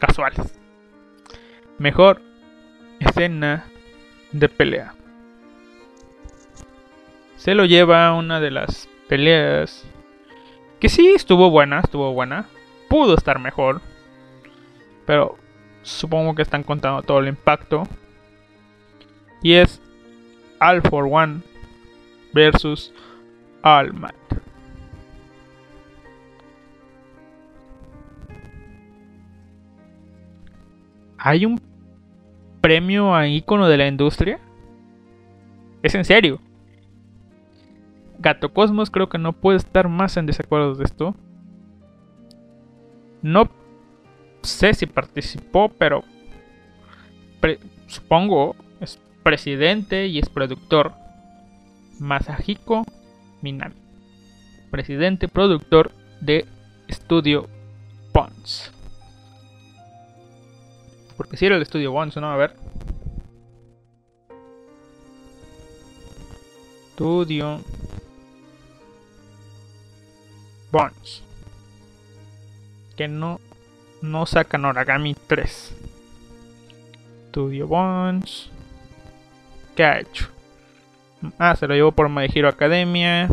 [0.00, 0.58] Casuales.
[1.78, 2.20] Mejor
[2.98, 3.66] escena
[4.32, 4.94] de pelea.
[7.36, 9.84] Se lo lleva una de las peleas
[10.80, 12.48] que sí estuvo buena, estuvo buena.
[12.88, 13.80] Pudo estar mejor.
[15.06, 15.38] Pero
[15.82, 17.84] supongo que están contando todo el impacto.
[19.42, 19.80] Y es
[20.60, 21.40] All for One
[22.32, 22.92] versus
[23.62, 24.14] All Might.
[31.18, 31.60] ¿Hay un
[32.60, 34.40] premio a ícono de la industria?
[35.82, 36.40] Es en serio.
[38.18, 41.14] Gato Cosmos creo que no puede estar más en desacuerdo de esto.
[43.20, 43.50] No
[44.42, 46.04] sé si participó, pero
[47.86, 50.92] supongo es presidente y es productor.
[51.98, 52.84] Masahiko
[53.42, 53.76] Minami.
[54.70, 56.46] Presidente productor de
[56.88, 57.48] Estudio
[58.12, 58.72] Pons.
[61.16, 62.30] Porque si era el Estudio Bones, ¿no?
[62.30, 62.56] A ver.
[66.90, 67.60] Estudio
[70.70, 71.22] Bones.
[72.96, 73.40] Que no,
[74.02, 75.74] no sacan Origami 3.
[77.30, 78.50] Studio Bones.
[79.74, 80.28] ¿Qué ha hecho?
[81.38, 83.28] Ah, se lo llevó por My Hero Academia.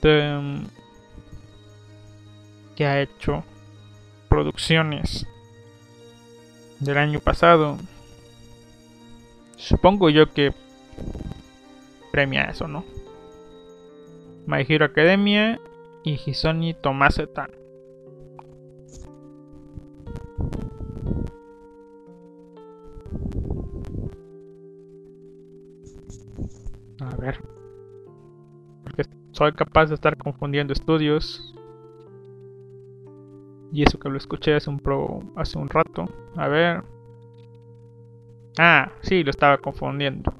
[0.00, 0.64] ¿Qué
[2.86, 3.44] ha hecho?
[4.28, 5.26] Producciones
[6.78, 7.78] del año pasado.
[9.56, 10.54] Supongo yo que
[12.12, 12.84] premia eso, ¿no?
[14.46, 15.60] My Hero Academia
[16.04, 17.50] y Hisoni Tomasetan.
[27.00, 27.38] A ver.
[28.82, 31.54] Porque soy capaz de estar confundiendo estudios.
[33.72, 36.06] Y eso que lo escuché hace un pro hace un rato.
[36.36, 36.82] A ver.
[38.58, 40.32] Ah, sí, lo estaba confundiendo.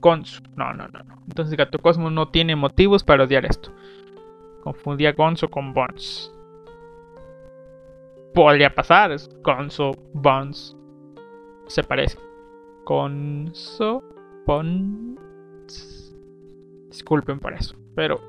[0.00, 0.42] Gonzo.
[0.56, 1.00] No, no, no.
[1.26, 3.70] Entonces Gato Cosmos no tiene motivos para odiar esto.
[4.62, 6.32] Confundía Gonzo con Bones.
[8.34, 10.76] Podría pasar, es Gonzo, Bones.
[11.66, 12.18] Se parece.
[12.84, 14.02] Gonzo,
[14.46, 16.14] Bones.
[16.90, 17.76] Disculpen por eso.
[17.94, 18.20] Pero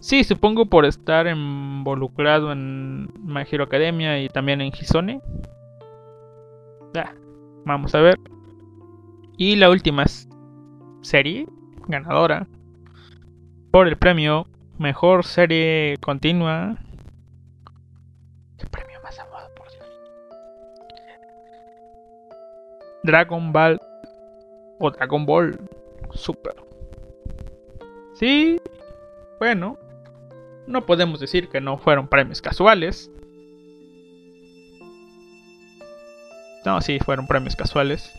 [0.00, 5.20] sí, supongo por estar involucrado en My Hero Academia y también en Hisone.
[6.94, 7.12] Ah,
[7.64, 8.18] vamos a ver.
[9.36, 10.04] Y la última
[11.00, 11.46] serie
[11.88, 12.46] ganadora
[13.70, 14.46] por el premio
[14.78, 16.78] Mejor Serie Continua.
[23.02, 23.80] Dragon Ball
[24.78, 25.58] o Dragon Ball
[26.14, 26.54] Super.
[28.14, 28.60] Sí,
[29.38, 29.78] bueno,
[30.66, 33.10] no podemos decir que no fueron premios casuales.
[36.64, 38.12] No, sí, fueron premios casuales.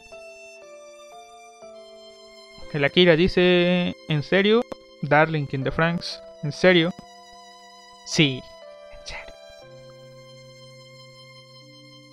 [2.74, 4.62] El Akira dice, ¿en serio?
[5.04, 6.92] Darling in the Franks, ¿en serio?
[8.06, 8.42] Sí,
[9.00, 9.34] en serio.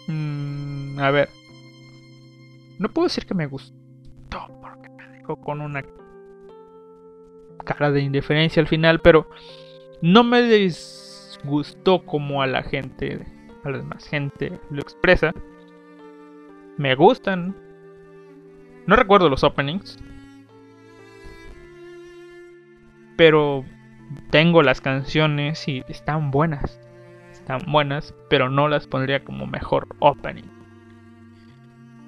[0.07, 1.40] Mm, a ver.
[2.81, 3.75] No puedo decir que me gustó,
[4.63, 5.85] porque me dejó con una
[7.63, 9.29] cara de indiferencia al final, pero
[10.01, 13.27] no me disgustó como a la gente,
[13.65, 15.35] a la demás gente lo expresa.
[16.79, 17.55] Me gustan.
[18.87, 19.99] No recuerdo los openings.
[23.19, 23.67] Pero
[24.31, 26.81] tengo las canciones y están buenas.
[27.31, 30.60] Están buenas, pero no las pondría como mejor opening.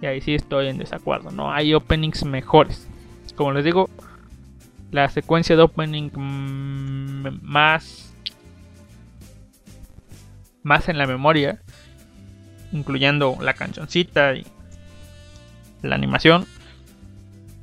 [0.03, 1.31] Y ahí sí estoy en desacuerdo.
[1.31, 2.89] No hay openings mejores.
[3.37, 3.89] Como les digo,
[4.91, 8.13] la secuencia de opening mm, más
[10.63, 11.61] más en la memoria,
[12.73, 14.47] incluyendo la cancioncita y
[15.83, 16.47] la animación.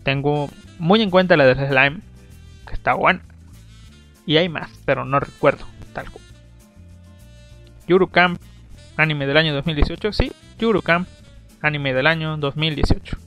[0.04, 2.00] Tengo muy en cuenta la de Slime,
[2.68, 3.22] que está buena.
[4.26, 6.24] Y hay más, pero no recuerdo tal cual.
[7.88, 8.40] Yuru Camp,
[8.98, 10.14] anime del año 2018.
[10.14, 11.08] Sí, Yuru Camp,
[11.62, 13.18] anime del año 2018.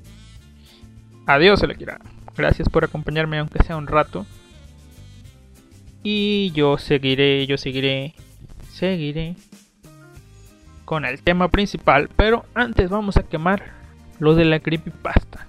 [1.26, 1.98] Adiós, Elekira.
[2.36, 4.26] Gracias por acompañarme, aunque sea un rato.
[6.02, 8.14] Y yo seguiré, yo seguiré,
[8.70, 9.36] seguiré
[10.84, 12.08] con el tema principal.
[12.16, 13.72] Pero antes vamos a quemar
[14.18, 15.46] lo de la creepypasta.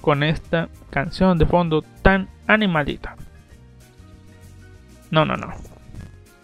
[0.00, 3.16] Con esta canción de fondo tan animadita.
[5.10, 5.52] No, no, no.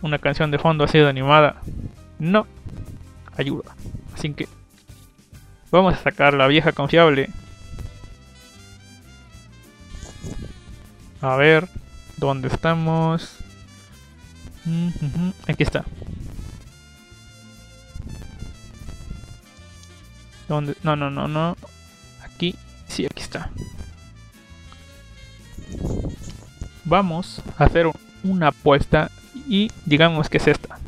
[0.03, 1.61] Una canción de fondo así de animada.
[2.19, 2.47] No.
[3.37, 3.75] Ayuda.
[4.15, 4.49] Así que
[5.75, 7.31] vamos a sacar la vieja confiable.
[11.21, 11.69] A ver,
[12.17, 13.37] ¿dónde estamos?
[14.65, 15.85] Mm, ujú, Aquí está.
[20.49, 20.77] ¿Dónde?
[20.83, 21.57] No, no, no, no.
[22.23, 22.55] Aquí.
[22.89, 23.51] Sí, aquí está.
[26.85, 29.11] Vamos a hacer un- una apuesta
[29.49, 30.79] y digamos que es esta.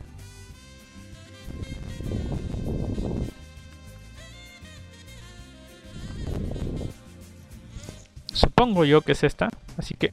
[8.37, 10.13] Supongo yo que es esta, así que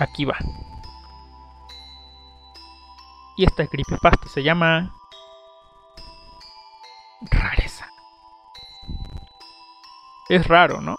[0.00, 0.36] aquí va.
[3.36, 4.92] Y esta creepypasta se llama
[7.30, 7.86] rareza.
[10.28, 10.96] Es raro, ¿no?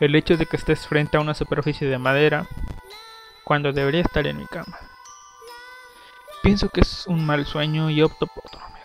[0.00, 2.48] El hecho de que estés frente a una superficie de madera
[3.44, 4.78] cuando debería estar en mi cama.
[6.42, 8.84] Pienso que es un mal sueño y opto por dormir.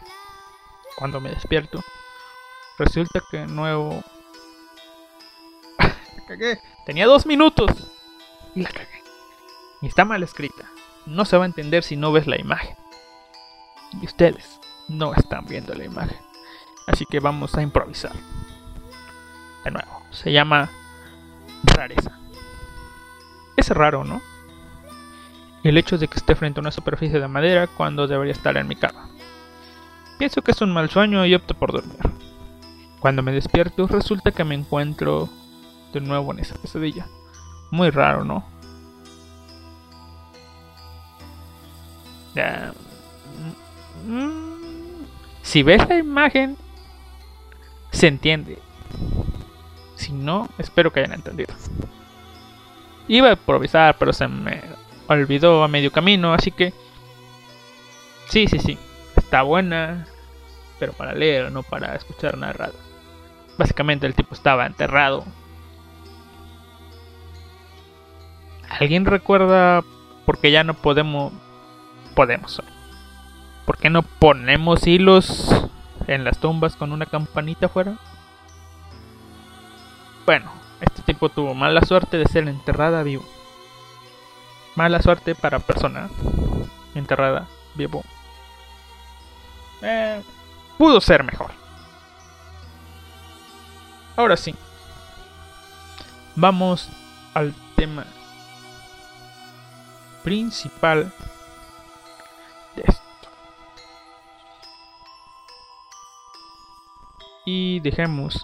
[0.97, 1.82] Cuando me despierto,
[2.78, 4.04] resulta que nuevo...
[6.27, 6.59] Cagué.
[6.85, 7.71] Tenía dos minutos.
[8.53, 9.03] Y la cagué.
[9.81, 10.65] Y está mal escrita.
[11.05, 12.75] No se va a entender si no ves la imagen.
[14.01, 14.59] Y ustedes
[14.89, 16.17] no están viendo la imagen.
[16.87, 18.13] Así que vamos a improvisar.
[19.63, 20.69] De nuevo, se llama
[21.63, 22.19] rareza.
[23.55, 24.21] Es raro, ¿no?
[25.63, 28.67] El hecho de que esté frente a una superficie de madera cuando debería estar en
[28.67, 29.09] mi cama.
[30.17, 31.99] Pienso que es un mal sueño y opto por dormir.
[32.99, 35.29] Cuando me despierto resulta que me encuentro
[35.93, 37.08] de nuevo en esa pesadilla.
[37.71, 38.45] Muy raro, ¿no?
[42.36, 42.73] Ya,
[44.06, 45.06] mm,
[45.41, 46.58] Si ves la imagen,
[47.91, 48.60] se entiende.
[49.95, 51.54] Si no, espero que hayan entendido.
[53.08, 54.62] Iba a improvisar, pero se me
[55.08, 56.73] olvidó a medio camino, así que...
[58.30, 58.78] Sí, sí, sí.
[59.15, 60.06] Está buena,
[60.80, 62.76] pero para leer, no para escuchar narrado.
[63.58, 65.26] Básicamente el tipo estaba enterrado.
[68.69, 69.84] ¿Alguien recuerda
[70.25, 71.34] por qué ya no podemos...
[72.15, 72.62] Podemos.
[73.65, 75.49] ¿Por qué no ponemos hilos
[76.08, 77.97] en las tumbas con una campanita afuera?
[80.25, 80.51] Bueno,
[80.82, 83.25] este tipo tuvo mala suerte de ser enterrada vivo.
[84.75, 86.10] Mala suerte para persona
[86.95, 88.03] enterrada vivo.
[89.82, 90.21] Eh,
[90.77, 91.51] pudo ser mejor.
[94.15, 94.56] Ahora sí.
[96.36, 96.89] Vamos
[97.34, 98.06] al tema
[100.27, 101.09] principal
[102.75, 103.01] de esto.
[107.45, 108.43] Y dejemos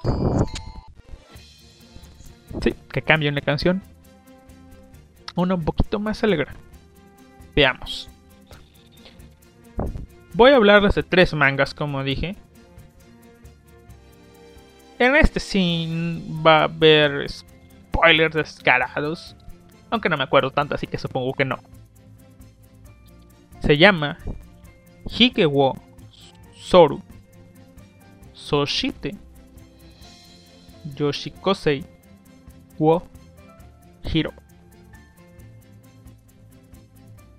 [2.61, 3.81] Sí, que cambien la canción.
[5.35, 6.53] Una un poquito más alegre.
[7.53, 8.09] Veamos.
[10.35, 12.37] Voy a hablarles de tres mangas, como dije.
[14.99, 19.35] En este sí va a haber spoilers descarados.
[19.89, 21.59] Aunque no me acuerdo tanto, así que supongo que no.
[23.65, 24.17] Se llama
[25.05, 25.77] Higewo
[26.53, 27.01] Soru
[28.33, 29.15] Soshite
[30.95, 31.85] Yoshikosei
[32.77, 33.03] wo
[34.03, 34.33] Hiro.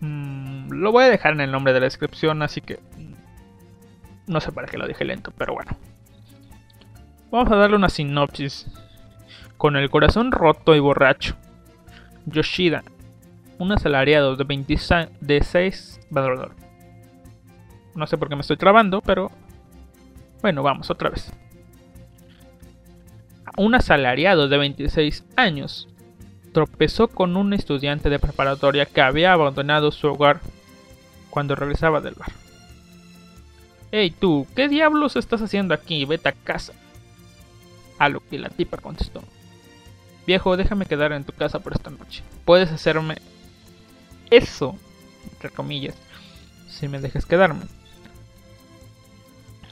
[0.00, 4.40] Mm, lo voy a dejar en el nombre de la descripción, así que mm, no
[4.40, 5.72] sé para qué lo dije lento, pero bueno.
[7.30, 8.66] Vamos a darle una sinopsis.
[9.58, 11.36] Con el corazón roto y borracho,
[12.24, 12.82] Yoshida,
[13.58, 15.93] un asalariado de 26 valor.
[17.94, 19.30] No sé por qué me estoy trabando, pero
[20.42, 21.32] bueno, vamos otra vez
[23.56, 25.88] un asalariado de 26 años
[26.52, 30.40] tropezó con un estudiante de preparatoria que había abandonado su hogar
[31.30, 32.32] cuando regresaba del bar.
[33.90, 36.04] Hey tú, ¿qué diablos estás haciendo aquí?
[36.04, 36.72] Vete a casa.
[37.98, 39.22] A lo que la tipa contestó.
[40.26, 42.22] Viejo, déjame quedar en tu casa por esta noche.
[42.44, 43.16] Puedes hacerme
[44.30, 44.76] eso,
[45.44, 45.94] entre comillas,
[46.70, 47.66] si me dejas quedarme.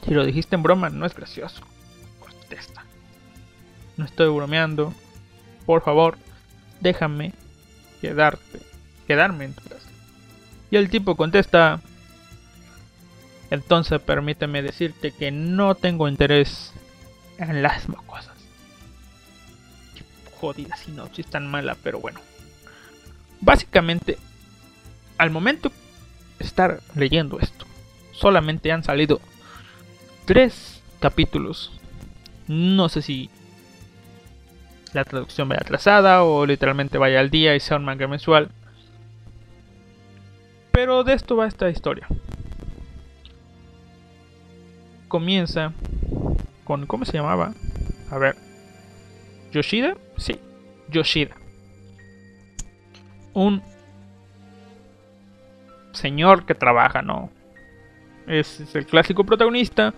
[0.05, 1.63] Si lo dijiste en broma, no es gracioso.
[2.19, 2.85] Contesta.
[3.97, 4.93] No estoy bromeando.
[5.65, 6.17] Por favor,
[6.79, 7.33] déjame
[8.01, 8.59] quedarte,
[9.07, 9.89] quedarme en tu casa.
[10.69, 11.81] Y el tipo contesta,
[13.49, 16.71] entonces permíteme decirte que no tengo interés
[17.39, 18.35] en las cosas.
[19.95, 20.03] Qué
[20.39, 22.19] jodida sinopsis tan mala, pero bueno.
[23.41, 24.19] Básicamente,
[25.17, 25.71] al momento
[26.39, 27.65] estar leyendo esto,
[28.11, 29.19] solamente han salido
[30.25, 31.71] tres capítulos.
[32.47, 33.29] No sé si
[34.93, 38.49] la traducción vaya atrasada o literalmente vaya al día y sea un manga mensual.
[40.71, 42.07] Pero de esto va esta historia.
[45.07, 45.73] Comienza
[46.63, 46.87] con...
[46.87, 47.53] ¿Cómo se llamaba?
[48.09, 48.35] A ver.
[49.51, 49.95] ¿Yoshida?
[50.17, 50.39] Sí,
[50.89, 51.35] Yoshida.
[53.33, 53.61] Un
[55.93, 57.29] señor que trabaja, ¿no?
[58.27, 59.93] Es, el clásico protagonista,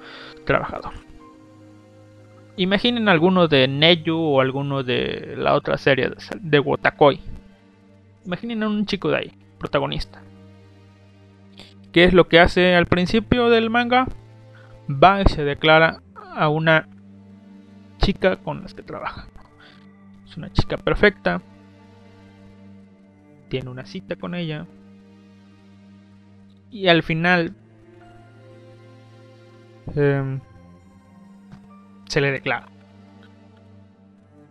[0.45, 0.93] trabajador.
[2.57, 7.19] Imaginen alguno de Neyu o alguno de la otra serie de, Wotakoi.
[8.25, 10.21] Imaginen a un chico de ahí, protagonista.
[11.91, 14.07] ¿Qué es lo que hace al principio del manga?
[14.89, 16.01] Va y se declara
[16.35, 16.87] a una
[17.99, 19.27] chica con la que trabaja.
[20.27, 21.41] Es una chica perfecta.
[23.49, 24.65] Tiene una cita con ella.
[26.71, 27.55] Y al final
[29.95, 30.39] em,
[32.07, 32.67] se le declara.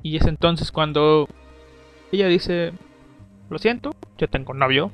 [0.02, 1.28] Y es entonces cuando
[2.12, 2.72] ella dice,
[3.50, 4.90] lo siento, yo tengo novio.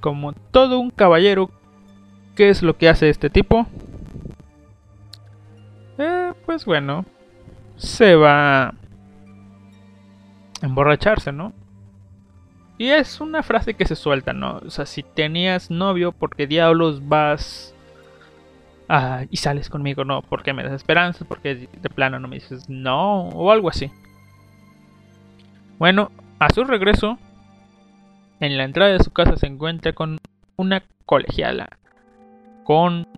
[0.00, 1.50] Como todo un caballero,
[2.34, 3.66] ¿qué es lo que hace este tipo?
[5.96, 7.06] Eh, pues bueno,
[7.76, 8.74] se va a
[10.60, 11.52] emborracharse, ¿no?
[12.84, 14.58] Y es una frase que se suelta, ¿no?
[14.58, 17.74] O sea, si tenías novio, ¿por qué diablos vas
[18.90, 20.04] ah, y sales conmigo?
[20.04, 21.24] No, ¿por qué me das esperanza?
[21.24, 23.30] ¿Por qué de plano no me dices no?
[23.30, 23.90] O algo así.
[25.78, 27.16] Bueno, a su regreso,
[28.40, 30.18] en la entrada de su casa se encuentra con
[30.56, 31.78] una colegiala.
[32.64, 33.08] Con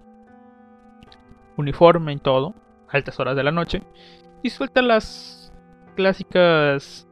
[1.56, 2.54] uniforme y todo,
[2.88, 3.82] altas horas de la noche.
[4.44, 5.52] Y suelta las
[5.96, 7.05] clásicas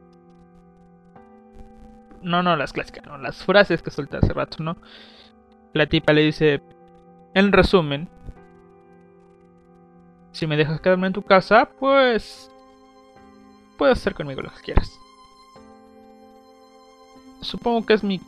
[2.25, 4.77] no, no las clásicas, no, las frases que solté hace rato, ¿no?
[5.73, 6.61] La tipa le dice,
[7.35, 8.09] en resumen,
[10.31, 12.51] si me dejas quedarme en tu casa, pues
[13.77, 14.91] puedes hacer conmigo lo que quieras.
[17.41, 18.19] Supongo que es mi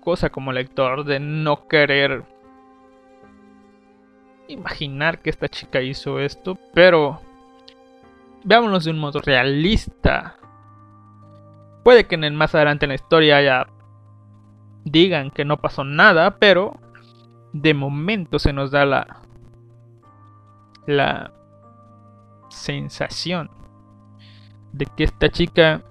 [0.00, 2.24] cosa como lector de no querer
[4.48, 7.20] imaginar que esta chica hizo esto, pero
[8.44, 10.36] veámonos de un modo realista.
[11.82, 13.66] Puede que en el más adelante en la historia ya
[14.84, 16.78] digan que no pasó nada, pero
[17.52, 19.22] de momento se nos da la
[20.86, 21.32] la
[22.48, 23.50] sensación
[24.72, 25.82] de que esta chica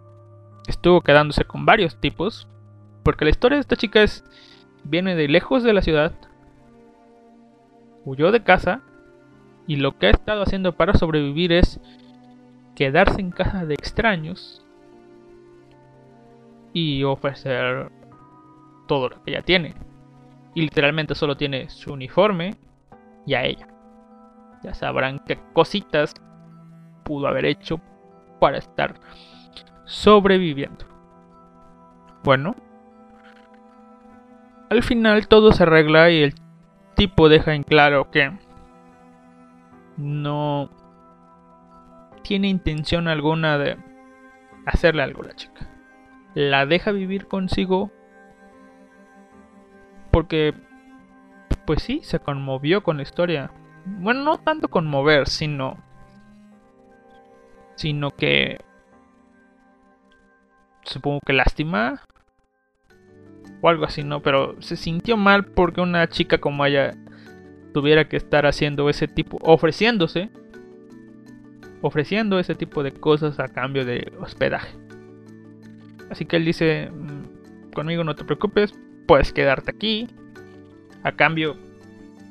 [0.68, 2.48] estuvo quedándose con varios tipos,
[3.04, 4.24] porque la historia de esta chica es
[4.84, 6.14] viene de lejos de la ciudad,
[8.06, 8.82] huyó de casa
[9.68, 11.80] y lo que ha estado haciendo para sobrevivir es
[12.76, 14.66] quedarse en casa de extraños
[16.74, 17.92] y ofrecer
[18.88, 19.76] todo lo que ella tiene.
[20.54, 22.56] Y literalmente solo tiene su uniforme
[23.26, 23.68] y a ella.
[24.64, 26.14] Ya sabrán qué cositas
[27.04, 27.80] pudo haber hecho
[28.40, 28.96] para estar
[29.86, 30.86] sobreviviendo.
[32.24, 32.56] Bueno,
[34.70, 36.36] al final todo se arregla y el
[36.96, 38.32] tipo deja en claro que
[39.98, 40.70] no
[42.24, 43.78] tiene intención alguna de
[44.66, 45.71] hacerle algo a la chica
[46.34, 47.92] la deja vivir consigo
[50.12, 50.54] porque
[51.66, 53.52] pues sí, se conmovió con la historia.
[53.86, 55.78] Bueno, no tanto conmover, sino
[57.76, 58.60] sino que
[60.84, 62.02] supongo que lástima
[63.62, 64.22] o algo así, ¿no?
[64.22, 66.92] Pero se sintió mal porque una chica como ella
[67.74, 70.30] tuviera que estar haciendo ese tipo, ofreciéndose,
[71.82, 74.78] ofreciendo ese tipo de cosas a cambio de hospedaje.
[76.12, 78.74] Así que él dice, mm, conmigo no te preocupes,
[79.08, 80.10] puedes quedarte aquí.
[81.04, 81.56] A cambio,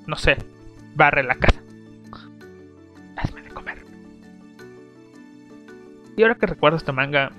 [0.06, 0.36] no sé,
[0.94, 1.60] barre la casa.
[3.16, 3.78] Hazme de comer.
[6.14, 7.32] Y ahora que recuerdo este manga,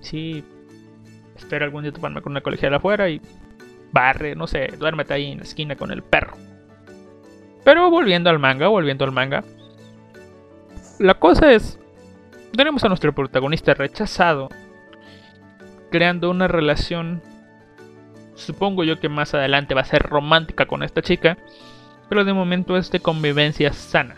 [0.00, 0.42] sí,
[1.36, 3.20] espero algún día toparme con una colegial afuera y
[3.92, 6.36] barre, no sé, duérmete ahí en la esquina con el perro.
[7.62, 9.44] Pero volviendo al manga, volviendo al manga,
[10.98, 11.78] la cosa es
[12.56, 14.48] tenemos a nuestro protagonista rechazado,
[15.90, 17.22] creando una relación,
[18.34, 21.38] supongo yo que más adelante va a ser romántica con esta chica,
[22.08, 24.16] pero de momento es de convivencia sana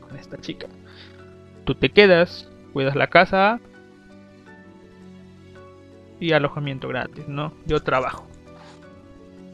[0.00, 0.66] con esta chica.
[1.64, 3.60] Tú te quedas, cuidas la casa
[6.20, 7.52] y alojamiento gratis, ¿no?
[7.66, 8.26] Yo trabajo.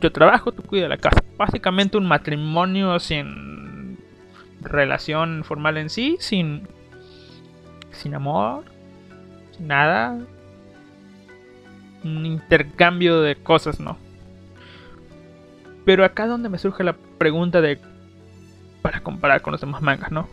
[0.00, 1.22] Yo trabajo, tú cuidas la casa.
[1.36, 3.98] Básicamente un matrimonio sin
[4.60, 6.68] relación formal en sí, sin
[7.92, 8.64] sin amor,
[9.58, 10.18] nada.
[12.04, 13.96] Un intercambio de cosas, no.
[15.84, 17.78] Pero acá donde me surge la pregunta de
[18.82, 20.28] para comparar con los demás mangas, ¿no?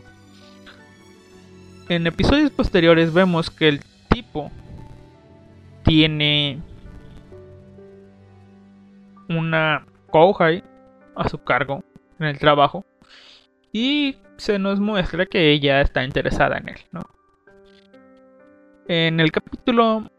[1.87, 4.51] En episodios posteriores vemos que el tipo
[5.83, 6.59] tiene
[9.27, 10.63] una Kouhai
[11.15, 11.83] a su cargo
[12.19, 12.85] en el trabajo
[13.71, 17.01] y se nos muestra que ella está interesada en él, ¿no?
[18.91, 20.09] En el capítulo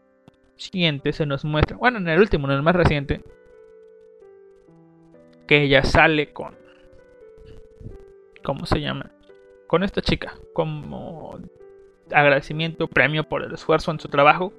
[0.55, 3.21] siguiente se nos muestra, bueno, en el último, en el más reciente,
[5.45, 6.55] que ella sale con,
[8.41, 9.11] ¿cómo se llama?
[9.67, 11.37] Con esta chica, como
[12.13, 14.53] agradecimiento, premio por el esfuerzo en su trabajo.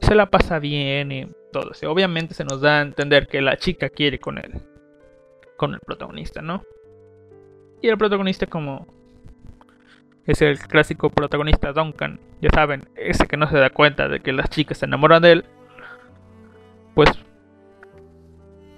[0.00, 1.92] Se la pasa bien y todo eso.
[1.92, 4.60] Obviamente se nos da a entender que la chica quiere con él,
[5.56, 6.64] con el protagonista, ¿no?
[7.80, 8.88] Y el protagonista como
[10.26, 14.32] es el clásico protagonista Duncan, ya saben, ese que no se da cuenta de que
[14.32, 15.44] las chicas se enamoran de él,
[16.94, 17.10] pues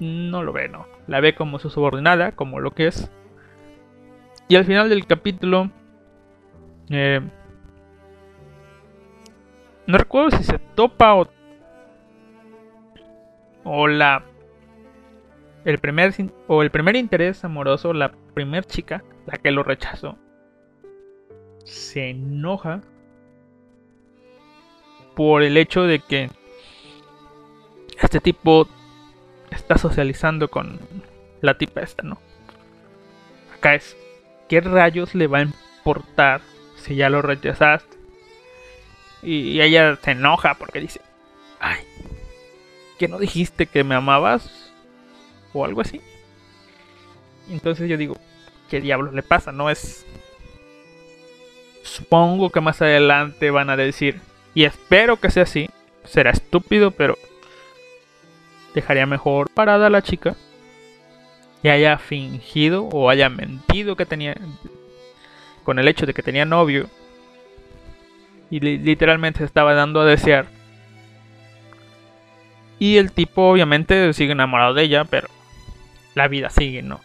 [0.01, 0.87] no lo ve, ¿no?
[1.07, 3.11] La ve como su subordinada, como lo que es.
[4.49, 5.71] Y al final del capítulo,
[6.91, 7.21] eh,
[9.87, 11.29] no recuerdo si se topa o,
[13.65, 14.25] o la
[15.65, 16.13] el primer
[16.47, 20.19] o el primer interés amoroso, la primer chica, la que lo rechazó,
[21.65, 22.83] se enoja
[25.15, 26.31] por el hecho de que
[28.01, 28.69] este tipo
[29.51, 30.81] está socializando con
[31.41, 32.19] la tipa esta, ¿no?
[33.57, 33.97] Acá es,
[34.49, 36.41] ¿qué rayos le va a importar
[36.77, 37.97] si ya lo rechazaste?
[39.23, 41.01] Y, ella se enoja porque dice,
[41.61, 41.81] ay,
[42.99, 44.73] ¿que no dijiste que me amabas?
[45.53, 46.01] O algo así.
[47.49, 48.17] Entonces yo digo,
[48.69, 49.53] ¿qué diablos le pasa?
[49.53, 50.05] No es...
[51.85, 54.21] Supongo que más adelante van a decir,
[54.55, 55.69] y espero que sea así,
[56.05, 57.17] será estúpido, pero
[58.75, 60.35] dejaría mejor parada a la chica
[61.63, 64.35] y haya fingido o haya mentido que tenía
[65.63, 66.89] con el hecho de que tenía novio.
[68.51, 70.47] Y li- literalmente se estaba dando a desear.
[72.79, 75.29] Y el tipo obviamente sigue enamorado de ella pero
[76.15, 77.01] la vida sigue no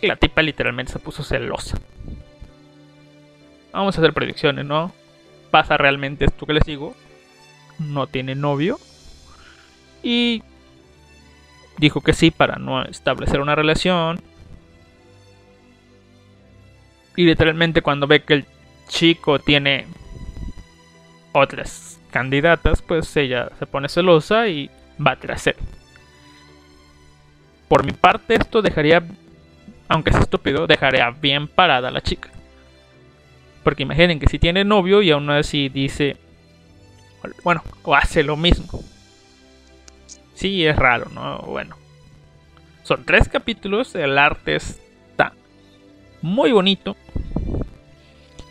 [0.00, 1.78] la tipa literalmente se puso celosa
[3.72, 4.92] vamos a hacer predicciones no
[5.50, 6.94] pasa realmente esto que les digo
[7.78, 8.78] no tiene novio
[10.02, 10.42] y
[11.78, 14.20] dijo que sí para no establecer una relación.
[17.16, 18.46] Y literalmente cuando ve que el
[18.88, 19.86] chico tiene
[21.32, 24.70] otras candidatas, pues ella se pone celosa y
[25.04, 25.56] va tras él.
[27.68, 29.02] Por mi parte esto dejaría,
[29.88, 32.30] aunque es estúpido, dejaría bien parada a la chica.
[33.62, 36.16] Porque imaginen que si tiene novio y aún así dice,
[37.44, 38.80] bueno, o hace lo mismo.
[40.34, 41.38] Sí, es raro, ¿no?
[41.38, 41.76] Bueno.
[42.82, 45.32] Son tres capítulos, el arte está
[46.20, 46.96] muy bonito.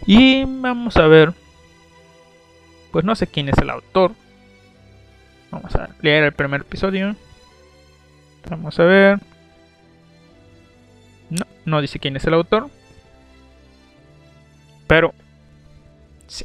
[0.05, 1.34] Y vamos a ver.
[2.91, 4.14] Pues no sé quién es el autor.
[5.51, 7.16] Vamos a leer el primer episodio.
[8.49, 9.20] Vamos a ver.
[11.30, 12.70] No, no dice quién es el autor.
[14.92, 15.14] Pero...
[16.28, 16.44] Sí.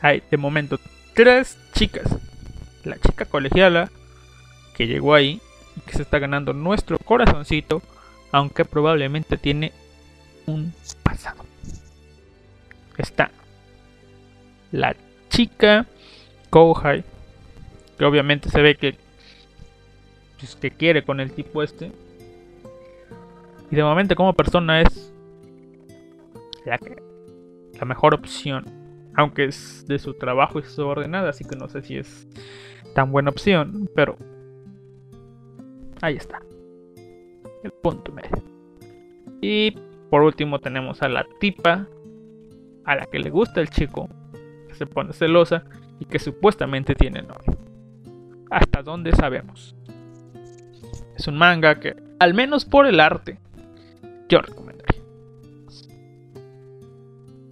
[0.00, 0.80] Hay de momento
[1.14, 2.12] tres chicas
[2.82, 3.88] la chica colegiala
[4.74, 5.40] que llegó ahí
[5.76, 7.82] y que se está ganando nuestro corazoncito,
[8.32, 9.72] aunque probablemente tiene
[10.46, 10.74] un
[11.04, 11.44] pasado.
[12.98, 13.30] Está
[14.72, 14.96] la
[15.28, 15.86] chica
[16.50, 17.04] Kouhai,
[17.96, 18.96] que obviamente se ve que,
[20.40, 21.92] pues, que quiere con el tipo este.
[23.70, 25.10] Y de momento como persona es
[26.64, 26.78] la,
[27.78, 28.64] la mejor opción.
[29.14, 32.28] Aunque es de su trabajo y subordinada, así que no sé si es
[32.94, 34.16] tan buena opción, pero
[36.00, 36.40] ahí está.
[37.62, 38.42] El punto medio.
[39.40, 39.72] Y
[40.10, 41.86] por último tenemos a la tipa
[42.84, 44.08] a la que le gusta el chico,
[44.68, 45.64] que se pone celosa
[45.98, 47.58] y que supuestamente tiene novio.
[48.50, 49.76] Hasta donde sabemos.
[51.16, 53.38] Es un manga que, al menos por el arte,
[54.28, 54.69] yo recomendaría.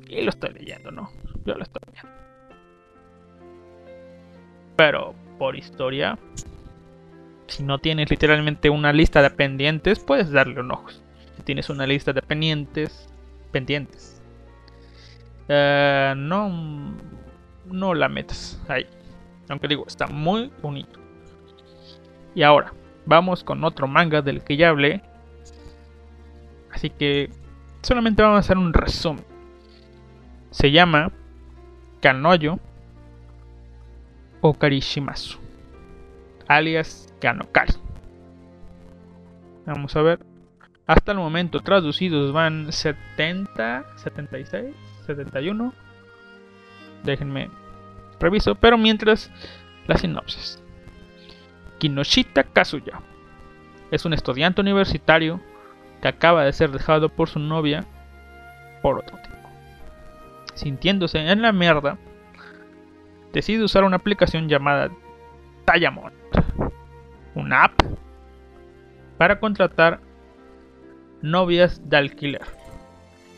[0.08, 1.10] Y lo estoy leyendo, ¿no?
[1.44, 2.10] Yo lo estoy leyendo.
[4.76, 6.18] Pero por historia,
[7.46, 10.88] si no tienes literalmente una lista de pendientes, puedes darle un ojo.
[11.36, 13.08] Si tienes una lista de pendientes,
[13.52, 14.22] pendientes,
[15.48, 16.94] eh, no,
[17.66, 18.86] no la metas ahí.
[19.48, 21.00] Aunque digo, está muy bonito.
[22.34, 22.72] Y ahora,
[23.06, 25.02] vamos con otro manga del que ya hablé.
[26.70, 27.30] Así que
[27.82, 29.24] solamente vamos a hacer un resumen.
[30.50, 31.12] Se llama
[32.00, 32.58] Kanoyo
[34.40, 35.38] o Karishimasu,
[36.46, 37.74] alias Kanokari.
[39.66, 40.20] Vamos a ver.
[40.86, 44.74] Hasta el momento traducidos van 70, 76,
[45.06, 45.74] 71.
[47.04, 47.50] Déjenme
[48.18, 49.30] reviso, pero mientras
[49.86, 50.62] la sinopsis.
[51.78, 53.00] Kinoshita Kazuya
[53.90, 55.40] es un estudiante universitario
[56.02, 57.84] que acaba de ser dejado por su novia
[58.82, 59.37] por otro tipo.
[60.58, 61.98] Sintiéndose en la mierda,
[63.32, 64.90] decide usar una aplicación llamada
[65.72, 66.12] Diamond,
[67.36, 67.80] una app
[69.16, 70.00] para contratar
[71.22, 72.42] novias de alquiler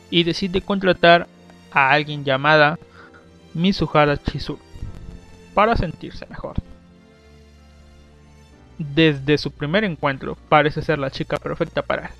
[0.08, 1.26] y decide contratar
[1.72, 2.78] a alguien llamada
[3.52, 4.58] Mizuhara Chizuru
[5.52, 6.56] para sentirse mejor.
[8.78, 12.12] Desde su primer encuentro parece ser la chica perfecta para él,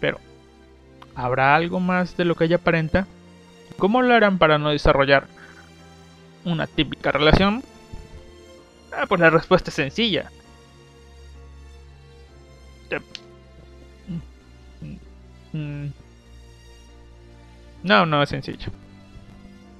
[0.00, 0.18] pero
[1.14, 3.06] ¿habrá algo más de lo que ella aparenta?
[3.82, 5.26] ¿Cómo lo harán para no desarrollar
[6.44, 7.64] una típica relación?
[8.96, 10.30] Ah, pues la respuesta es sencilla.
[15.52, 15.86] Mm.
[17.82, 18.70] No, no es sencillo.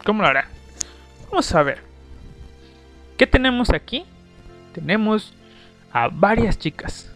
[0.05, 0.49] ¿Cómo lo hará?
[1.31, 1.79] Vamos a ver.
[3.17, 4.05] ¿Qué tenemos aquí?
[4.75, 5.33] Tenemos
[5.93, 7.09] a varias chicas.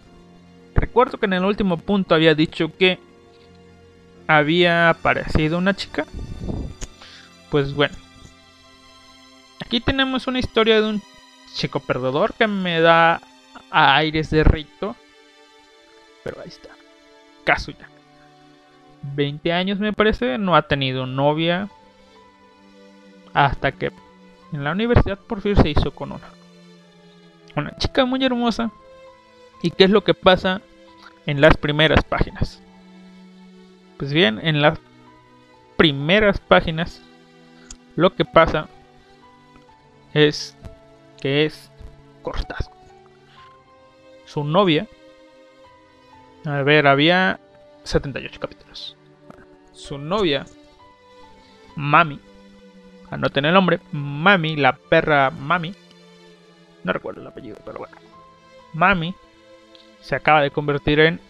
[0.77, 3.01] Recuerdo que en el último punto había dicho que
[4.29, 6.07] había aparecido una chica.
[7.51, 7.95] Pues bueno.
[9.65, 11.03] Aquí tenemos una historia de un
[11.55, 13.21] chico perdedor que me da
[13.71, 14.95] a aires de rito.
[16.23, 16.71] Pero ahí está.
[17.45, 17.89] Kazuya.
[19.15, 21.69] 20 años me parece, no ha tenido novia
[23.33, 23.93] hasta que
[24.53, 26.29] en la universidad por fin se hizo con una.
[27.55, 28.71] Una chica muy hermosa.
[29.63, 30.61] ¿Y qué es lo que pasa
[31.27, 32.63] en las primeras páginas?
[33.99, 34.79] Pues bien, en las
[35.77, 37.03] primeras páginas
[37.97, 38.69] lo que pasa
[40.13, 40.57] es
[41.21, 41.71] que es
[42.23, 42.71] cortado.
[44.27, 44.87] Su novia,
[46.45, 47.41] a ver, había
[47.85, 48.97] 78 capítulos.
[49.73, 50.45] Su novia,
[51.75, 52.21] Mami,
[53.11, 55.75] anoten el nombre, Mami, la perra Mami,
[56.85, 57.97] no recuerdo el apellido, pero bueno,
[58.73, 59.15] Mami
[60.01, 61.21] se acaba de convertir en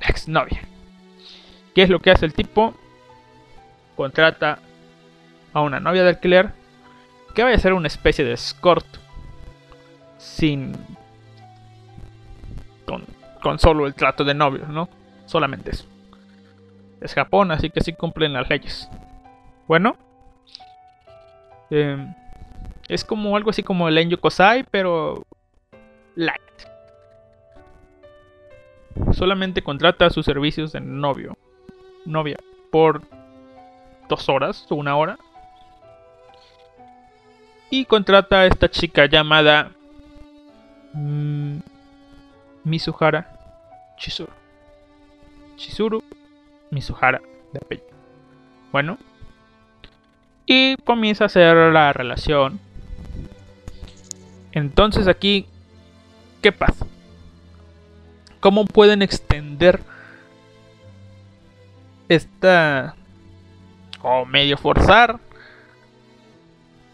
[0.00, 0.62] exnovia.
[1.74, 2.74] ¿Qué es lo que hace el tipo?
[3.96, 4.58] Contrata
[5.52, 6.52] a una novia de alquiler
[7.34, 8.86] que vaya a ser una especie de escort
[10.18, 10.72] sin
[12.84, 13.04] con,
[13.42, 14.88] con solo el trato de novios, ¿no?
[15.26, 15.86] Solamente eso.
[17.00, 18.88] Es Japón, así que sí cumplen las leyes.
[19.66, 19.96] Bueno.
[21.70, 22.14] eh,
[22.88, 25.24] es como algo así como el Enyo Kosai, pero
[26.16, 26.40] light.
[29.12, 31.36] Solamente contrata sus servicios de novio,
[32.04, 32.36] novia,
[32.72, 33.02] por
[34.08, 35.18] dos horas o una hora.
[37.70, 39.70] Y contrata a esta chica llamada
[40.92, 41.58] mm,
[42.64, 43.32] Mizuhara
[43.96, 44.32] Chizuru.
[45.56, 46.02] Chizuru
[46.70, 47.20] Mizuhara
[47.52, 47.86] de apellido.
[48.72, 48.98] Bueno.
[50.46, 52.58] Y comienza a hacer la relación.
[54.52, 55.46] Entonces aquí,
[56.42, 56.86] ¿qué pasa?
[58.40, 59.80] ¿Cómo pueden extender
[62.08, 62.96] esta...
[64.02, 65.20] o medio forzar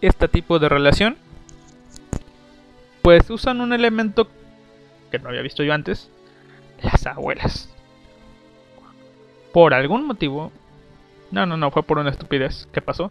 [0.07, 1.17] este tipo de relación?
[3.03, 4.29] Pues usan un elemento
[5.11, 6.11] que no había visto yo antes.
[6.83, 7.71] Las abuelas
[9.57, 10.53] por algún motivo.
[11.31, 12.69] No, no, no, fue por una estupidez.
[12.75, 13.11] ¿Qué pasó?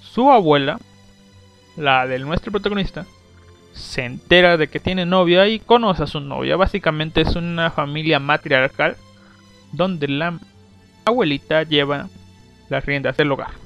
[0.00, 0.78] Su abuela,
[1.76, 3.04] la del nuestro protagonista,
[3.72, 6.54] se entera de que tiene novia y conoce a su novia.
[6.54, 8.96] Básicamente es una familia matriarcal
[9.72, 10.38] donde la
[11.04, 12.06] abuelita lleva
[12.68, 13.65] las riendas del hogar.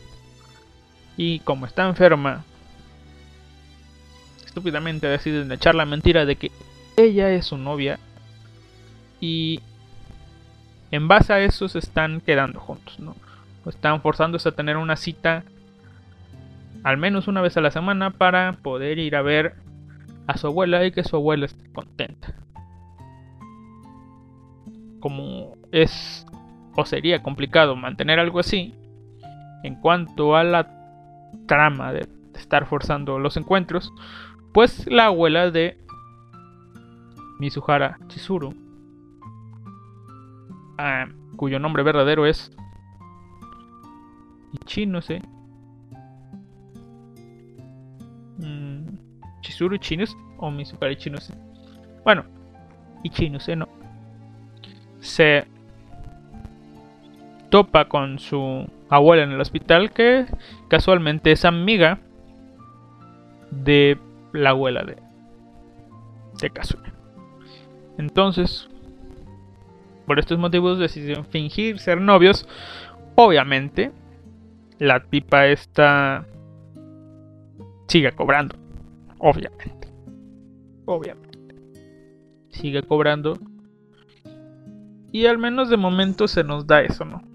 [1.23, 2.45] Y como está enferma,
[4.43, 6.51] estúpidamente deciden echar la mentira de que
[6.97, 7.99] ella es su novia
[9.21, 9.61] y
[10.91, 13.15] en base a eso se están quedando juntos, ¿no?
[13.67, 15.45] Están forzándose a tener una cita
[16.85, 19.57] al menos una vez a la semana para poder ir a ver
[20.27, 22.33] a su abuela y que su abuela esté contenta.
[25.01, 26.25] Como es
[26.75, 28.75] o sería complicado mantener algo así,
[29.63, 30.80] en cuanto a la
[31.47, 33.93] trama de estar forzando los encuentros,
[34.53, 35.79] pues la abuela de
[37.39, 38.55] Mizuhara Chizuru
[40.81, 41.07] ah,
[41.37, 42.51] cuyo nombre verdadero es
[44.53, 45.23] Ichinose.
[48.39, 48.87] Mm,
[49.43, 51.35] Chizuru Ichinose o Mizukari Ichinose.
[52.05, 52.25] Bueno,
[53.05, 53.69] Ichinose no.
[55.01, 55.47] Se
[57.51, 60.27] topa con su abuela en el hospital que
[60.69, 62.01] casualmente es amiga
[63.51, 63.99] de
[64.33, 64.97] la abuela de,
[66.41, 66.93] de Kazuya.
[67.99, 68.69] Entonces,
[70.07, 72.49] por estos motivos decidieron fingir ser novios.
[73.15, 73.93] Obviamente,
[74.79, 76.27] la tipa esta
[77.87, 78.57] sigue cobrando.
[79.19, 79.89] Obviamente.
[80.87, 81.55] Obviamente.
[82.49, 83.39] Sigue cobrando.
[85.13, 87.30] Y al menos de momento se nos da eso, ¿no?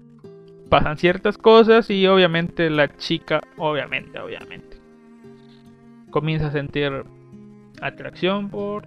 [0.68, 4.76] Pasan ciertas cosas y obviamente la chica, obviamente, obviamente.
[6.10, 7.04] comienza a sentir
[7.80, 8.86] atracción por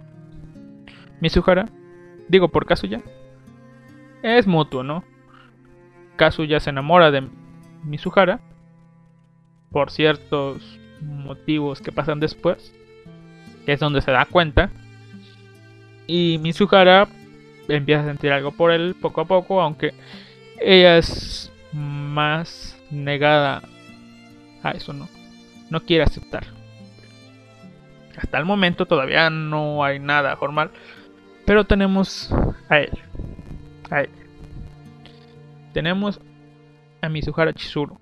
[1.20, 1.68] Mizuhara.
[2.28, 3.00] Digo, por Kazuya.
[4.22, 5.04] Es mutuo, ¿no?
[6.16, 7.26] Kazuya se enamora de
[7.84, 8.40] Mizuhara
[9.70, 12.74] por ciertos motivos que pasan después,
[13.64, 14.70] que es donde se da cuenta.
[16.06, 17.08] Y Mizuhara
[17.68, 19.94] empieza a sentir algo por él poco a poco, aunque
[20.60, 23.62] ella es más negada
[24.62, 25.08] a eso, ¿no?
[25.70, 26.46] No quiere aceptar.
[28.16, 30.70] Hasta el momento todavía no hay nada formal,
[31.46, 32.30] pero tenemos
[32.68, 32.90] a él.
[33.90, 34.10] A él.
[35.72, 36.20] Tenemos
[37.00, 37.98] a Mizuhara Chizuru.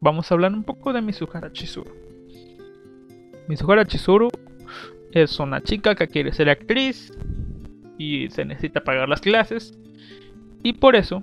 [0.00, 1.92] Vamos a hablar un poco de Mizuhara Chizuru.
[3.46, 4.30] Mizuhara Chizuru
[5.12, 7.12] es una chica que quiere ser actriz
[7.98, 9.78] y se necesita pagar las clases.
[10.62, 11.22] Y por eso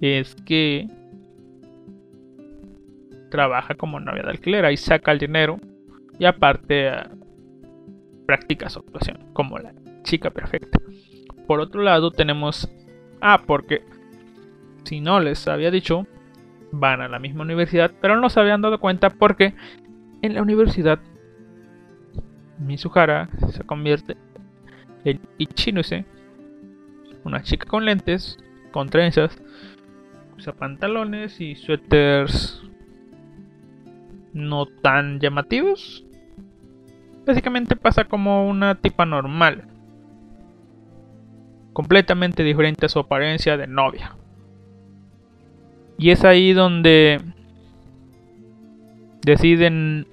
[0.00, 0.88] es que
[3.30, 5.58] trabaja como novia de alquiler, ahí saca el dinero
[6.18, 7.02] y aparte eh,
[8.26, 9.72] practica su actuación como la
[10.02, 10.78] chica perfecta.
[11.46, 12.68] Por otro lado tenemos
[13.20, 13.82] Ah, porque
[14.84, 16.06] si no les había dicho,
[16.72, 19.54] van a la misma universidad, pero no se habían dado cuenta porque
[20.22, 20.98] en la universidad
[22.58, 24.16] Mizuhara se convierte
[25.04, 26.04] en Ichinuse,
[27.24, 28.38] una chica con lentes,
[28.72, 29.40] con trenzas,
[30.40, 32.62] usa pantalones y suéteres
[34.32, 36.02] no tan llamativos.
[37.26, 39.64] Básicamente pasa como una tipa normal
[41.74, 44.16] completamente diferente a su apariencia de novia.
[45.98, 47.20] Y es ahí donde
[49.22, 50.06] deciden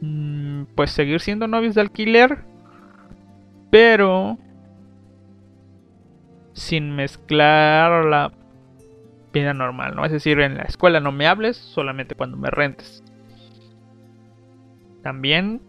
[0.00, 2.38] mm, pues seguir siendo novios de alquiler,
[3.70, 4.36] pero
[6.54, 8.32] sin mezclar la
[9.40, 10.04] vida normal, ¿no?
[10.04, 13.02] Es decir, en la escuela no me hables, solamente cuando me rentes.
[15.02, 15.60] También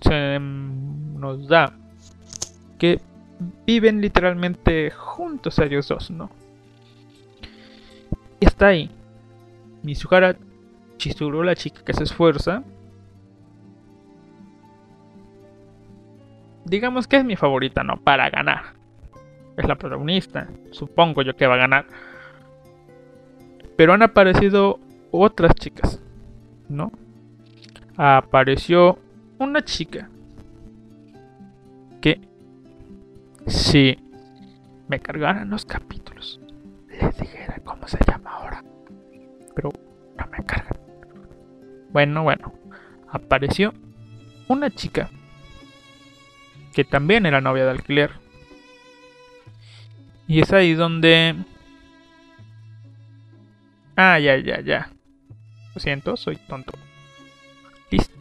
[0.00, 1.72] se nos da
[2.78, 3.00] que
[3.66, 6.30] viven literalmente juntos ellos dos, ¿no?
[8.40, 8.90] Y está ahí.
[9.82, 10.36] Mizuhara
[10.96, 12.62] Chizuru, la chica que se esfuerza.
[16.64, 17.96] Digamos que es mi favorita, ¿no?
[17.98, 18.74] Para ganar.
[19.56, 20.48] Es la protagonista.
[20.70, 21.86] Supongo yo que va a ganar.
[23.82, 24.78] Pero han aparecido
[25.10, 26.00] otras chicas,
[26.68, 26.92] ¿no?
[27.96, 29.00] Apareció
[29.40, 30.08] una chica
[32.00, 32.20] que
[33.48, 33.98] si
[34.86, 36.40] me cargaran los capítulos,
[36.90, 38.62] les dijera cómo se llama ahora.
[39.56, 39.70] Pero
[40.16, 40.78] no me cargan.
[41.90, 42.52] Bueno, bueno.
[43.10, 43.74] Apareció
[44.46, 45.10] una chica
[46.72, 48.12] que también era novia de alquiler.
[50.28, 51.34] Y es ahí donde...
[53.96, 54.90] Ah, ya, ya, ya.
[55.74, 56.72] Lo siento, soy tonto.
[57.90, 58.14] Listo.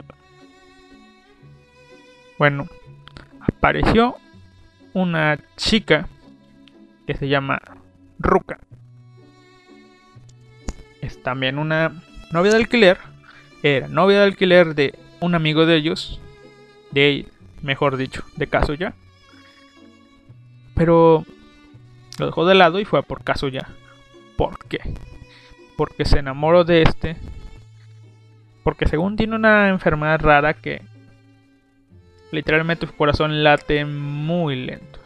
[2.38, 2.67] Bueno,
[3.39, 4.17] apareció
[4.93, 6.07] una chica
[7.07, 7.61] que se llama
[8.19, 8.59] Ruka.
[11.01, 12.01] Es también una
[12.32, 12.97] novia de alquiler.
[13.63, 16.19] Era novia de alquiler de un amigo de ellos.
[16.91, 17.28] De
[17.61, 18.93] mejor dicho, de Kazuya.
[20.76, 21.26] Pero
[22.17, 23.67] lo dejó de lado y fue a por Kazuya.
[24.36, 24.80] ¿Por qué?
[25.78, 27.17] Porque se enamoró de este.
[28.63, 30.82] Porque según tiene una enfermedad rara que
[32.32, 34.99] literalmente su corazón late muy lento.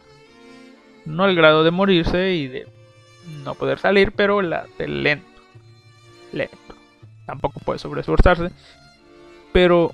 [1.06, 2.68] No al grado de morirse y de
[3.44, 5.42] no poder salir, pero late lento.
[6.32, 6.76] Lento.
[7.26, 8.52] Tampoco puede sobreesforzarse.
[9.54, 9.94] Pero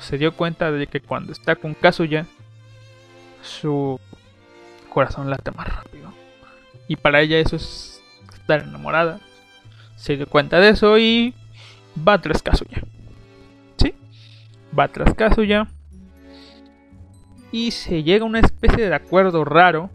[0.00, 2.26] se dio cuenta de que cuando está con Kazuya,
[3.42, 4.00] su
[4.88, 6.12] corazón late más rápido.
[6.88, 8.02] Y para ella eso es
[8.34, 9.20] estar enamorada.
[10.02, 11.32] Se dio cuenta de eso y
[11.96, 12.82] va tras Kazuya.
[13.76, 13.94] ¿Sí?
[14.76, 15.68] Va tras Kazuya
[17.52, 19.90] y se llega a una especie de acuerdo raro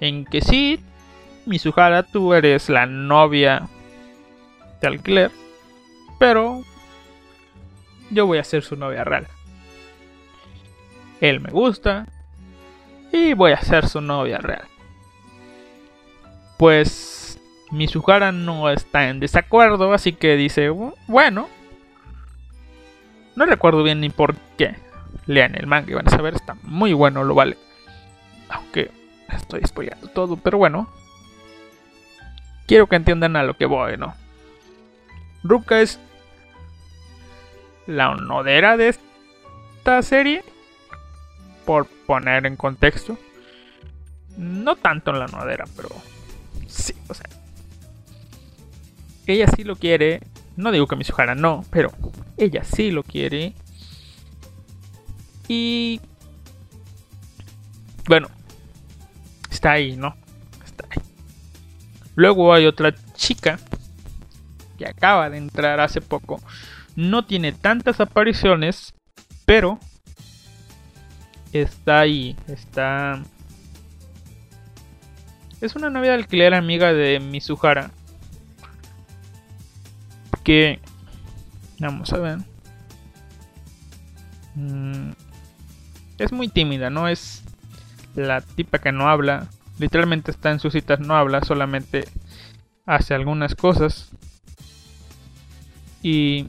[0.00, 0.80] en que sí,
[1.44, 3.68] Mizuhara, tú eres la novia
[4.80, 5.30] de alquiler,
[6.18, 6.62] pero
[8.10, 9.26] yo voy a ser su novia real.
[11.20, 12.06] Él me gusta
[13.12, 14.64] y voy a ser su novia real.
[16.56, 17.23] Pues
[17.70, 20.68] Mizuhara no está en desacuerdo, así que dice,
[21.08, 21.48] bueno,
[23.36, 24.76] no recuerdo bien ni por qué
[25.26, 27.56] lean el manga y van a saber, está muy bueno, lo vale.
[28.48, 28.90] Aunque
[29.32, 30.88] estoy spoilando todo, pero bueno.
[32.66, 34.14] Quiero que entiendan a lo que voy, ¿no?
[35.42, 36.00] Ruka es
[37.86, 40.42] la honodera de esta serie.
[41.66, 43.18] Por poner en contexto.
[44.36, 45.88] No tanto en la honodera, pero
[46.66, 47.28] sí, o sea.
[49.26, 50.20] Ella sí lo quiere
[50.56, 51.90] No digo que Mizuhara no, pero
[52.36, 53.54] ella sí lo quiere.
[55.48, 56.00] Y
[58.06, 58.28] bueno,
[59.50, 60.16] está ahí, ¿no?
[60.64, 61.02] Está ahí.
[62.14, 63.58] Luego hay otra chica
[64.78, 66.40] que acaba de entrar hace poco.
[66.96, 68.94] No tiene tantas apariciones,
[69.44, 69.78] pero
[71.52, 73.22] está ahí, está...
[75.60, 77.90] Es una novia de alquiler amiga de Mizuhara.
[80.44, 80.80] Que...
[81.80, 82.38] Vamos a ver.
[84.54, 85.10] Mm,
[86.18, 87.08] es muy tímida, ¿no?
[87.08, 87.42] Es
[88.14, 89.48] la tipa que no habla.
[89.78, 92.04] Literalmente está en sus citas, no habla, solamente
[92.86, 94.12] hace algunas cosas.
[96.02, 96.46] Y...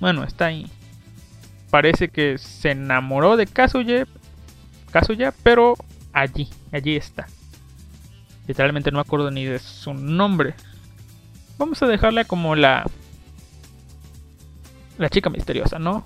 [0.00, 0.66] Bueno, está ahí.
[1.70, 4.06] Parece que se enamoró de Kazuya,
[4.90, 5.76] Kazuya, pero
[6.12, 7.26] allí, allí está.
[8.46, 10.54] Literalmente no acuerdo ni de su nombre.
[11.58, 12.86] Vamos a dejarla como la
[14.98, 16.04] la chica misteriosa, ¿no?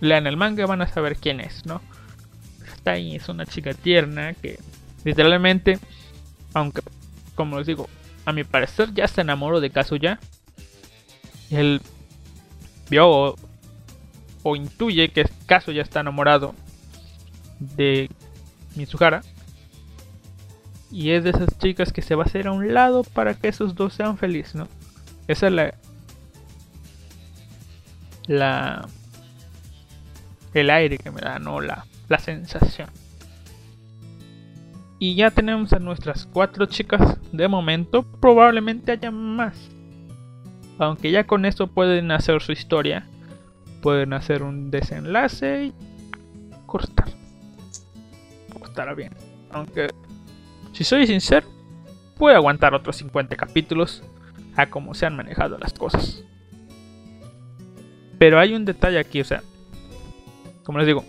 [0.00, 1.80] Lean el manga van a saber quién es, ¿no?
[2.66, 4.58] Está ahí, es una chica tierna que
[5.04, 5.78] literalmente,
[6.52, 6.82] aunque
[7.34, 7.88] como les digo,
[8.24, 10.18] a mi parecer ya se enamoró de Kazuya.
[11.50, 11.80] Él
[12.90, 13.36] vio o,
[14.42, 16.54] o intuye que Kazuya está enamorado
[17.58, 18.10] de
[18.76, 19.22] Mizuhara.
[20.94, 23.48] Y es de esas chicas que se va a hacer a un lado para que
[23.48, 24.68] esos dos sean felices, ¿no?
[25.26, 25.74] Esa es la.
[28.28, 28.86] La.
[30.52, 32.88] El aire que me da, no la, la sensación.
[35.00, 38.04] Y ya tenemos a nuestras cuatro chicas de momento.
[38.20, 39.68] Probablemente haya más.
[40.78, 43.08] Aunque ya con esto pueden hacer su historia.
[43.82, 45.74] Pueden hacer un desenlace y
[46.66, 47.08] cortar.
[48.96, 49.12] Bien.
[49.50, 49.88] Aunque,
[50.74, 51.46] si soy sincero,
[52.18, 54.02] puedo aguantar otros 50 capítulos
[54.56, 56.24] a cómo se han manejado las cosas.
[58.18, 59.42] Pero hay un detalle aquí, o sea,
[60.64, 61.04] como les digo,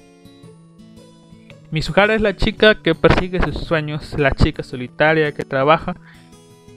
[1.72, 5.96] Mizuhara es la chica que persigue sus sueños, la chica solitaria que trabaja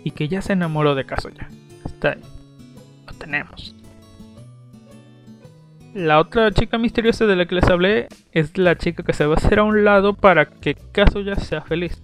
[0.02, 1.48] y que ya se enamoró de Kazuya.
[1.84, 2.22] Está ahí.
[3.06, 3.74] Lo tenemos.
[5.94, 9.34] La otra chica misteriosa de la que les hablé es la chica que se va
[9.34, 12.02] a hacer a un lado para que Kazuya sea feliz.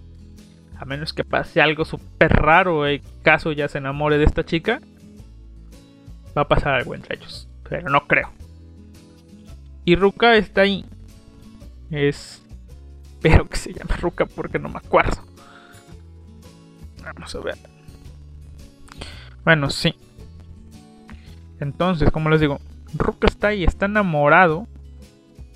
[0.77, 4.81] A menos que pase algo súper raro y Kazuya se enamore de esta chica,
[6.37, 7.47] va a pasar algo entre ellos.
[7.67, 8.31] Pero no creo.
[9.85, 10.85] Y Ruka está ahí.
[11.91, 12.43] Es.
[13.13, 15.23] Espero que se llame Ruka porque no me acuerdo.
[17.03, 17.57] Vamos a ver.
[19.43, 19.95] Bueno, sí.
[21.59, 22.59] Entonces, como les digo,
[22.95, 24.67] Ruka está ahí, está enamorado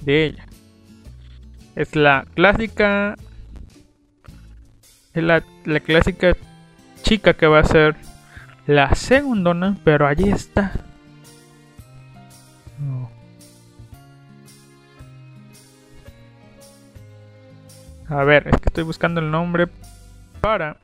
[0.01, 0.45] de ella.
[1.75, 3.15] Es la clásica.
[5.21, 6.35] La, la clásica
[7.01, 7.95] chica que va a ser
[8.67, 10.71] la segundona, pero allí está.
[12.79, 13.09] No.
[18.09, 19.67] A ver, es que estoy buscando el nombre
[20.41, 20.77] para...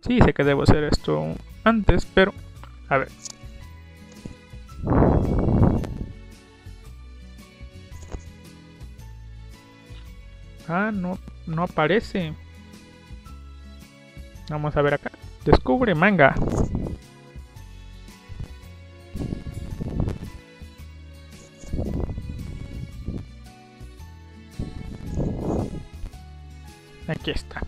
[0.00, 1.34] Sí, sé que debo hacer esto
[1.64, 2.34] antes, pero...
[2.88, 3.08] A ver.
[10.68, 12.34] Ah, no, no aparece.
[14.48, 15.10] Vamos a ver acá.
[15.44, 16.34] Descubre manga.
[27.08, 27.62] Aquí está.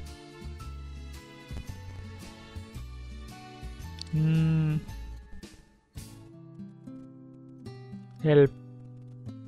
[4.13, 4.77] Mm.
[8.23, 8.51] El...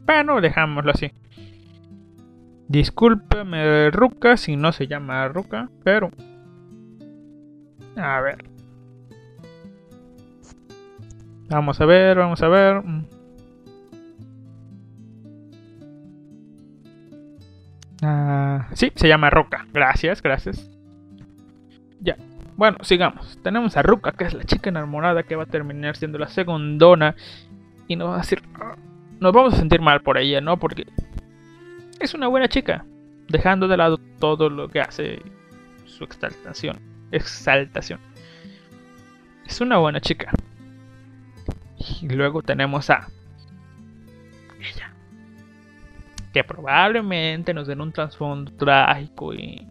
[0.04, 1.12] Bueno, dejámoslo así.
[2.68, 6.10] Discúlpeme, Ruka, si no se llama Ruka, pero...
[7.96, 8.44] A ver.
[11.48, 12.82] Vamos a ver, vamos a ver.
[12.82, 13.04] Mm.
[18.02, 19.66] Ah, sí, se llama Ruka.
[19.72, 20.68] Gracias, gracias.
[22.00, 22.16] Ya.
[22.56, 23.38] Bueno, sigamos.
[23.42, 27.14] Tenemos a Ruka, que es la chica enamorada que va a terminar siendo la segundona.
[27.88, 28.42] Y nos va a decir.
[28.54, 28.76] "Ah",
[29.18, 30.58] Nos vamos a sentir mal por ella, ¿no?
[30.58, 30.86] Porque
[32.00, 32.84] es una buena chica.
[33.28, 35.22] Dejando de lado todo lo que hace
[35.86, 36.78] su exaltación.
[37.10, 38.00] Exaltación.
[39.46, 40.30] Es una buena chica.
[42.00, 43.08] Y luego tenemos a
[44.58, 44.92] ella.
[46.32, 49.66] Que probablemente nos den un trasfondo trágico y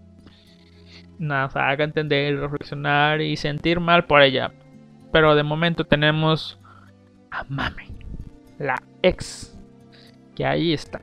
[1.19, 4.51] nos haga entender, reflexionar y sentir mal por ella.
[5.11, 6.59] Pero de momento tenemos
[7.31, 7.99] a Mami,
[8.59, 9.57] la ex,
[10.35, 11.01] que ahí está.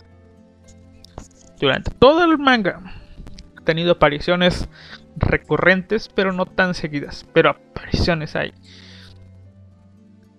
[1.60, 2.80] Durante todo el manga
[3.56, 4.68] ha tenido apariciones
[5.16, 7.26] recurrentes, pero no tan seguidas.
[7.32, 8.52] Pero apariciones hay.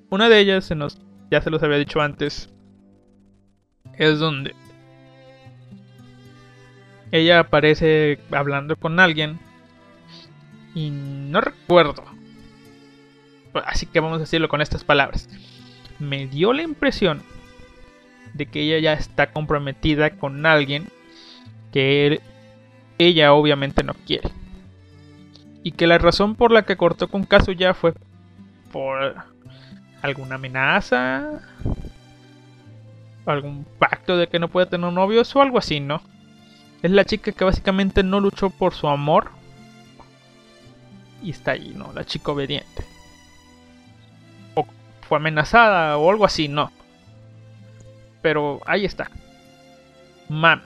[0.09, 0.99] Una de ellas, se nos,
[1.31, 2.49] ya se los había dicho antes,
[3.97, 4.55] es donde
[7.11, 9.39] ella aparece hablando con alguien
[10.73, 12.03] y no recuerdo.
[13.65, 15.29] Así que vamos a decirlo con estas palabras.
[15.99, 17.21] Me dio la impresión
[18.33, 20.87] de que ella ya está comprometida con alguien
[21.71, 22.19] que
[22.97, 24.29] ella obviamente no quiere.
[25.63, 27.93] Y que la razón por la que cortó con Kazuya fue
[28.71, 29.15] por
[30.01, 31.39] alguna amenaza,
[33.25, 36.01] algún pacto de que no puede tener novios o algo así, ¿no?
[36.81, 39.31] Es la chica que básicamente no luchó por su amor
[41.21, 41.93] y está ahí, ¿no?
[41.93, 42.85] La chica obediente.
[44.55, 44.67] O
[45.07, 46.71] fue amenazada o algo así, no.
[48.21, 49.09] Pero ahí está.
[50.27, 50.61] Mam.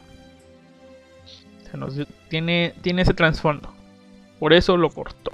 [1.69, 1.93] Se nos
[2.29, 3.76] tiene, tiene ese trasfondo.
[4.39, 5.31] Por eso lo cortó.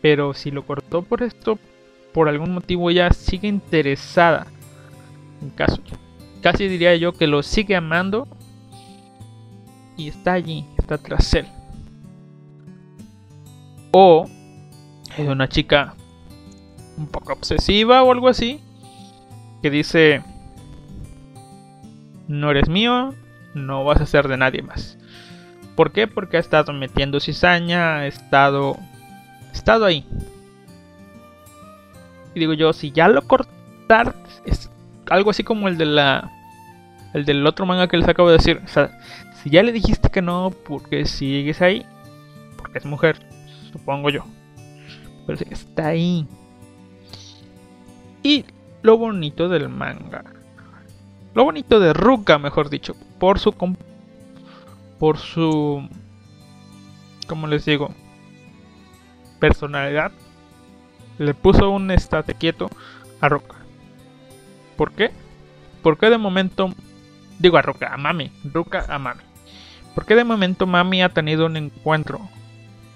[0.00, 1.58] Pero si lo cortó por esto,
[2.12, 4.46] por algún motivo ella sigue interesada
[5.42, 5.98] en Kazuya.
[6.42, 8.28] Casi diría yo que lo sigue amando
[9.96, 11.46] y está allí, está tras él.
[13.90, 14.26] O
[15.16, 15.94] es una chica
[16.96, 18.60] un poco obsesiva o algo así
[19.62, 20.22] que dice
[22.28, 23.14] no eres mío,
[23.54, 24.97] no vas a ser de nadie más.
[25.78, 26.08] ¿Por qué?
[26.08, 28.76] Porque ha estado metiendo cizaña, ha estado
[29.48, 30.04] ha estado ahí.
[32.34, 34.68] Y digo yo, si ya lo cortar es
[35.08, 36.32] algo así como el de la
[37.14, 38.98] el del otro manga que les acabo de decir, o sea,
[39.40, 41.86] si ya le dijiste que no, porque sigues ahí,
[42.56, 43.20] porque es mujer,
[43.70, 44.24] supongo yo.
[45.28, 46.26] Pero sí, está ahí.
[48.24, 48.46] Y
[48.82, 50.24] lo bonito del manga.
[51.34, 53.76] Lo bonito de Ruka, mejor dicho, por su com-
[54.98, 55.88] por su
[57.26, 57.94] ¿cómo les digo?
[59.38, 60.12] personalidad
[61.18, 62.68] le puso un estate quieto
[63.20, 63.56] a Ruka.
[64.76, 65.10] ¿Por qué?
[65.82, 66.72] Porque de momento
[67.38, 69.22] digo a Ruka, a Mami, Ruka a Mami.
[69.94, 72.20] Porque de momento Mami ha tenido un encuentro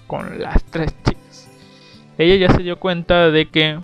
[0.07, 1.49] con las tres chicas.
[2.17, 3.79] Ella ya se dio cuenta de que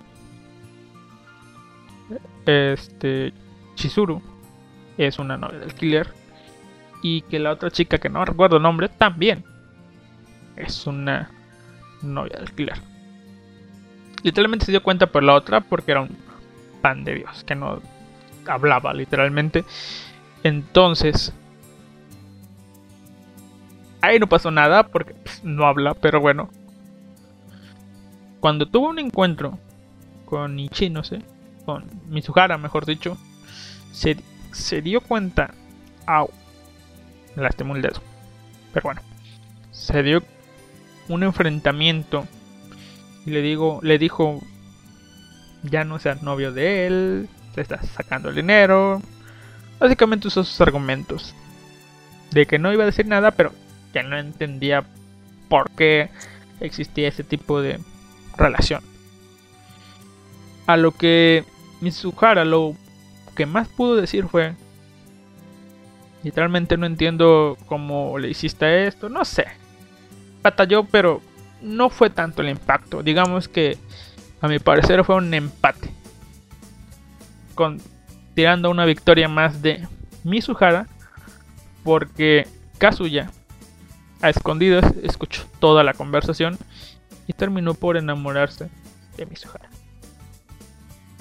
[2.46, 3.34] este
[3.74, 4.22] Chizuru
[4.96, 6.19] es una novia del killer
[7.02, 9.44] y que la otra chica que no recuerdo el nombre también
[10.56, 11.30] es una
[12.02, 12.80] novia del killer.
[14.22, 16.16] Literalmente se dio cuenta por la otra porque era un
[16.82, 17.80] pan de Dios que no
[18.46, 19.64] hablaba literalmente.
[20.42, 21.32] Entonces
[24.00, 26.50] ahí no pasó nada porque pues, no habla, pero bueno.
[28.40, 29.58] Cuando tuvo un encuentro
[30.24, 31.22] con Ichi, no sé,
[31.66, 33.18] con Mizuhara, mejor dicho,
[33.92, 34.16] se,
[34.52, 35.52] se dio cuenta.
[36.06, 36.30] Au,
[37.36, 38.00] me lastimó el dedo.
[38.72, 39.02] Pero bueno,
[39.72, 40.22] se dio
[41.08, 42.26] un enfrentamiento
[43.26, 44.40] y le digo, le dijo,
[45.62, 49.02] ya no seas novio de él, te estás sacando el dinero.
[49.78, 51.34] Básicamente usó sus argumentos
[52.30, 53.52] de que no iba a decir nada, pero
[53.92, 54.84] que no entendía
[55.48, 56.10] por qué
[56.60, 57.80] existía ese tipo de
[58.36, 58.82] relación.
[60.66, 61.44] A lo que
[61.80, 62.76] Mizuhara lo
[63.34, 64.54] que más pudo decir fue
[66.22, 69.46] literalmente no entiendo cómo le hiciste esto, no sé.
[70.42, 71.20] Batalló, pero
[71.62, 73.02] no fue tanto el impacto.
[73.02, 73.78] Digamos que
[74.40, 75.90] a mi parecer fue un empate.
[77.54, 77.80] Con
[78.34, 79.86] tirando una victoria más de
[80.24, 80.86] Mizuhara
[81.84, 82.46] porque
[82.78, 83.30] Kazuya
[84.22, 86.58] a escondidas escuchó toda la conversación
[87.26, 88.70] y terminó por enamorarse
[89.16, 89.68] de Mizuhara.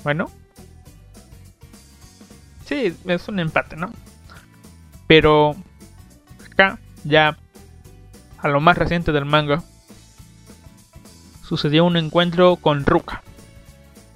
[0.03, 0.29] Bueno,
[2.65, 3.91] sí, es un empate, ¿no?
[5.09, 5.55] Pero
[6.51, 7.35] acá, ya
[8.37, 9.63] a lo más reciente del manga,
[11.43, 13.23] sucedió un encuentro con Ruka.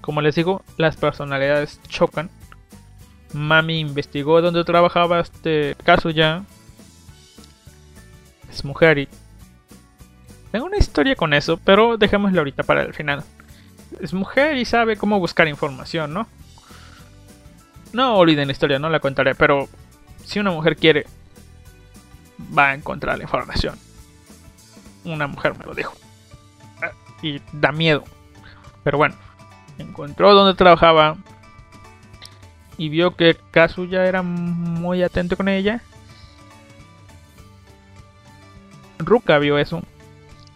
[0.02, 2.30] Como les digo, las personalidades chocan.
[3.34, 6.44] Mami investigó dónde trabajaba este Kazuya.
[8.52, 9.08] Es mujer y...
[10.52, 13.24] Tengo una historia con eso, pero dejémoslo ahorita para el final.
[14.00, 16.28] Es mujer y sabe cómo buscar información, ¿no?
[17.94, 19.68] No olviden la historia, no la contaré, pero
[20.24, 21.06] si una mujer quiere,
[22.58, 23.78] va a encontrar la información.
[25.04, 25.94] Una mujer me lo dijo.
[27.22, 28.04] Y da miedo.
[28.84, 29.16] Pero bueno,
[29.78, 31.18] encontró dónde trabajaba
[32.78, 35.82] y vio que Kazuya era muy atento con ella.
[39.00, 39.82] Ruka vio eso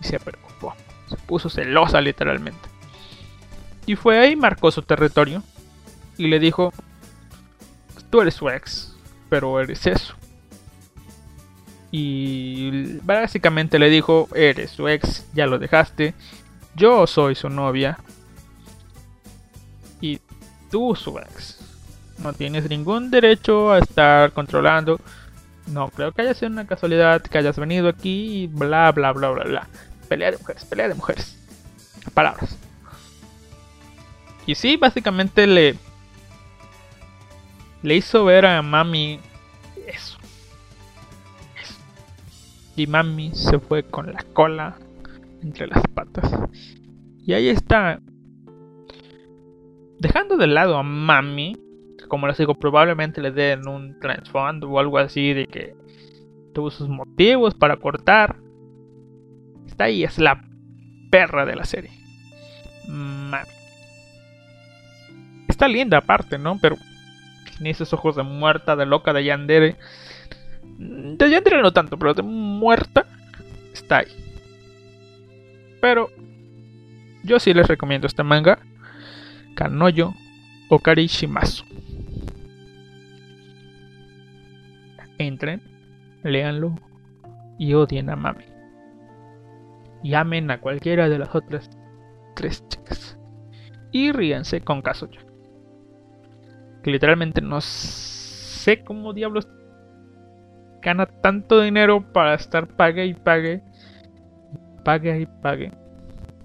[0.01, 0.75] y se preocupó.
[1.09, 2.69] Se puso celosa literalmente.
[3.85, 5.43] Y fue ahí, marcó su territorio
[6.17, 6.73] y le dijo,
[8.09, 8.96] tú eres su ex,
[9.29, 10.15] pero eres eso.
[11.91, 16.13] Y básicamente le dijo, eres su ex, ya lo dejaste,
[16.75, 17.97] yo soy su novia.
[20.69, 21.59] tú su ex.
[22.19, 24.99] No tienes ningún derecho a estar controlando.
[25.67, 29.29] No creo que haya sido una casualidad que hayas venido aquí y bla bla bla
[29.29, 29.67] bla bla.
[30.09, 31.37] Pelea de mujeres, pelea de mujeres.
[32.13, 32.57] Palabras.
[34.45, 35.75] Y sí, básicamente le.
[37.83, 39.19] Le hizo ver a mami
[39.87, 40.17] eso.
[41.61, 41.75] Eso.
[42.75, 44.77] Y mami se fue con la cola
[45.41, 46.31] entre las patas.
[47.25, 47.99] Y ahí está.
[49.99, 51.57] Dejando de lado a mami,
[52.07, 55.75] como les digo, probablemente le den un trasfondo o algo así de que
[56.53, 58.37] tuvo sus motivos para cortar.
[59.65, 60.43] Está ahí, es la
[61.11, 61.91] perra de la serie.
[62.87, 63.47] Mami.
[65.47, 66.57] Está linda aparte, ¿no?
[66.61, 66.77] Pero
[67.57, 69.75] tiene esos ojos de muerta, de loca, de Yandere.
[70.77, 73.05] De Yandere no tanto, pero de muerta
[73.73, 74.07] está ahí.
[75.81, 76.09] Pero
[77.23, 78.59] yo sí les recomiendo este manga.
[79.55, 80.13] Kanoyo
[80.69, 81.65] Okari Shimasu.
[85.17, 85.61] Entren,
[86.23, 86.75] léanlo
[87.57, 88.45] y odien a Mami.
[90.03, 91.69] Y amen a cualquiera de las otras
[92.35, 93.17] tres chicas.
[93.91, 95.26] Y ríanse con Kazuya.
[96.87, 99.47] Literalmente no sé cómo diablos
[100.81, 103.61] gana tanto dinero para estar pague y pague.
[104.85, 105.71] Pague y pague.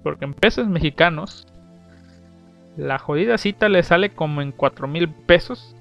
[0.03, 1.47] Porque en pesos mexicanos
[2.75, 5.75] la jodida cita le sale como en 4 mil pesos.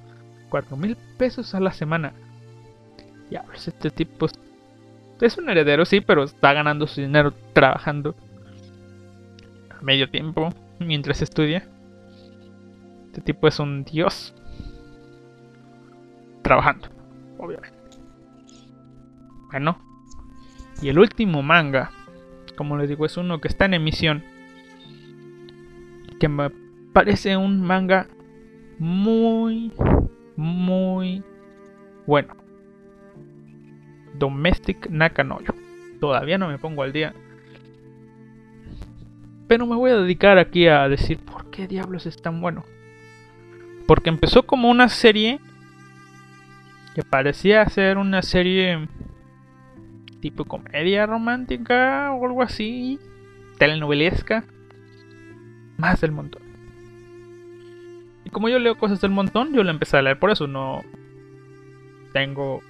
[0.49, 2.13] 4 mil pesos a la semana.
[3.31, 4.27] Ya, este tipo
[5.21, 8.15] es un heredero, sí, pero está ganando su dinero trabajando
[9.71, 11.67] a medio tiempo mientras estudia.
[13.07, 14.35] Este tipo es un dios.
[16.43, 16.89] Trabajando,
[17.39, 17.79] obviamente.
[19.51, 19.79] Bueno.
[20.81, 21.91] Y el último manga,
[22.57, 24.25] como les digo, es uno que está en emisión.
[26.19, 26.51] Que me
[26.93, 28.09] parece un manga
[28.79, 29.73] muy,
[30.37, 31.23] muy
[32.07, 32.35] bueno.
[34.15, 35.55] Domestic Nakanoyo.
[36.01, 37.15] Todavía no me pongo al día.
[39.47, 42.65] Pero me voy a dedicar aquí a decir por qué diablos es tan bueno.
[43.87, 45.41] Porque empezó como una serie
[46.95, 48.89] que parecía ser una serie
[50.21, 52.99] tipo comedia romántica o algo así,
[53.59, 54.45] telenovelesca,
[55.79, 56.43] más del montón.
[58.25, 60.83] Y como yo leo cosas del montón, yo la empecé a leer por eso, no
[62.13, 62.61] tengo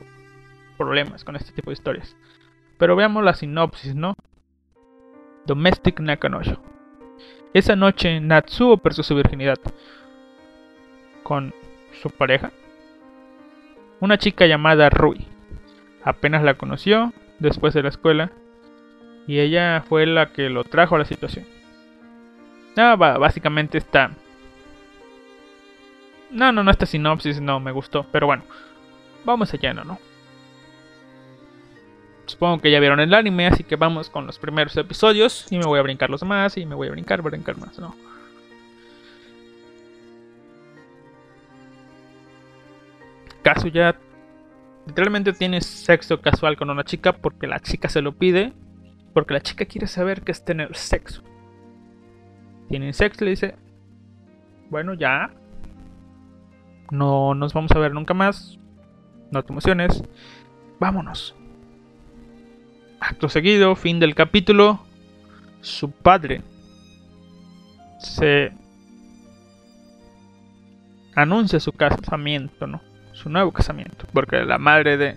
[0.78, 2.16] problemas con este tipo de historias.
[2.78, 4.14] Pero veamos la sinopsis, ¿no?
[5.46, 6.60] Domestic Nakanoyo.
[7.52, 9.58] Esa noche Natsuo perdió su virginidad
[11.22, 11.52] con
[12.00, 12.50] su pareja,
[14.02, 15.24] una chica llamada Rui.
[16.02, 18.32] Apenas la conoció después de la escuela
[19.28, 21.46] y ella fue la que lo trajo a la situación.
[22.76, 24.10] Ah, básicamente está...
[26.32, 28.42] No, no, no, esta sinopsis no me gustó, pero bueno,
[29.24, 29.98] vamos allá, ¿no?
[32.26, 35.66] Supongo que ya vieron el anime, así que vamos con los primeros episodios y me
[35.66, 37.94] voy a brincar los más y me voy a brincar, brincar más, ¿no?
[43.42, 43.96] Kazuya
[44.86, 48.52] literalmente tiene sexo casual con una chica porque la chica se lo pide,
[49.12, 51.22] porque la chica quiere saber qué es tener sexo.
[52.68, 53.54] Tienen sexo, le dice,
[54.70, 55.30] bueno, ya,
[56.90, 58.58] no nos vamos a ver nunca más,
[59.30, 60.02] no te emociones,
[60.78, 61.34] vámonos.
[63.00, 64.80] Acto seguido, fin del capítulo,
[65.60, 66.42] su padre
[67.98, 68.52] se
[71.14, 72.91] anuncia su casamiento, ¿no?
[73.22, 75.16] Su nuevo casamiento, porque la madre de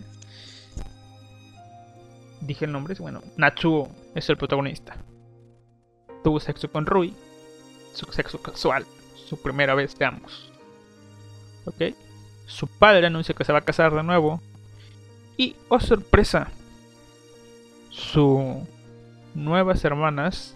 [2.41, 4.95] dije el nombre, bueno, Natsuo es el protagonista.
[6.23, 7.15] Tuvo sexo con Rui,
[7.95, 8.86] su sexo casual,
[9.27, 10.52] su primera vez de ambos.
[11.65, 11.95] ¿Ok?
[12.45, 14.40] Su padre anuncia que se va a casar de nuevo.
[15.36, 16.49] Y, oh sorpresa,
[17.90, 18.38] sus
[19.34, 20.56] nuevas hermanas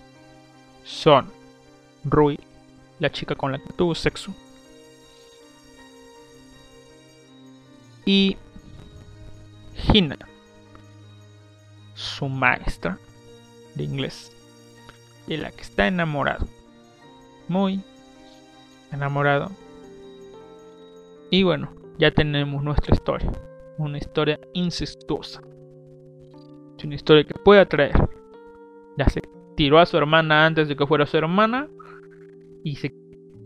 [0.85, 1.31] son
[2.03, 2.39] Rui,
[2.99, 4.35] la chica con la que tuvo sexo,
[8.09, 8.37] y
[9.93, 10.17] Hina,
[11.93, 12.97] su maestra
[13.75, 14.35] de inglés,
[15.27, 16.47] de la que está enamorado,
[17.47, 17.83] muy
[18.91, 19.51] enamorado.
[21.29, 21.69] Y bueno,
[21.99, 23.31] ya tenemos nuestra historia,
[23.77, 25.43] una historia incestuosa,
[26.79, 28.09] es una historia que puede atraer.
[28.97, 29.21] Ya se
[29.55, 31.67] tiró a su hermana antes de que fuera su hermana
[32.63, 32.91] y se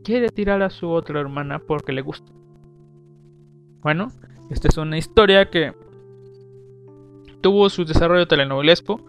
[0.05, 2.31] quiere tirar a su otra hermana porque le gusta.
[3.81, 4.07] Bueno,
[4.53, 5.73] esta es una historia que
[7.41, 9.01] tuvo su desarrollo telenovelesco.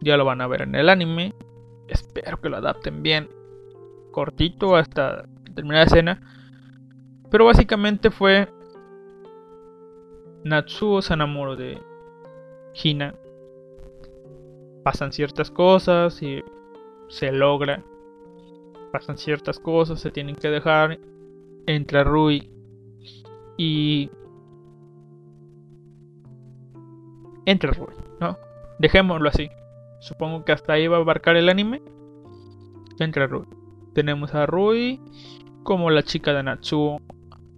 [0.00, 1.32] Ya lo van a ver en el anime.
[1.86, 3.28] Espero que lo adapten bien.
[4.10, 6.20] Cortito hasta determinada escena.
[7.30, 8.48] Pero básicamente fue
[10.42, 11.80] Natsuo se enamoró de
[12.82, 13.14] Hina.
[14.82, 16.42] Pasan ciertas cosas y
[17.08, 17.84] se logra.
[18.90, 20.98] Pasan ciertas cosas, se tienen que dejar.
[21.66, 22.50] Entra Rui
[23.56, 24.10] y
[27.46, 28.38] entra Rui, ¿no?
[28.78, 29.50] Dejémoslo así.
[30.00, 31.82] Supongo que hasta ahí va a abarcar el anime.
[32.98, 33.46] Entra Rui.
[33.94, 35.00] Tenemos a Rui
[35.62, 37.00] como la chica de Natsuo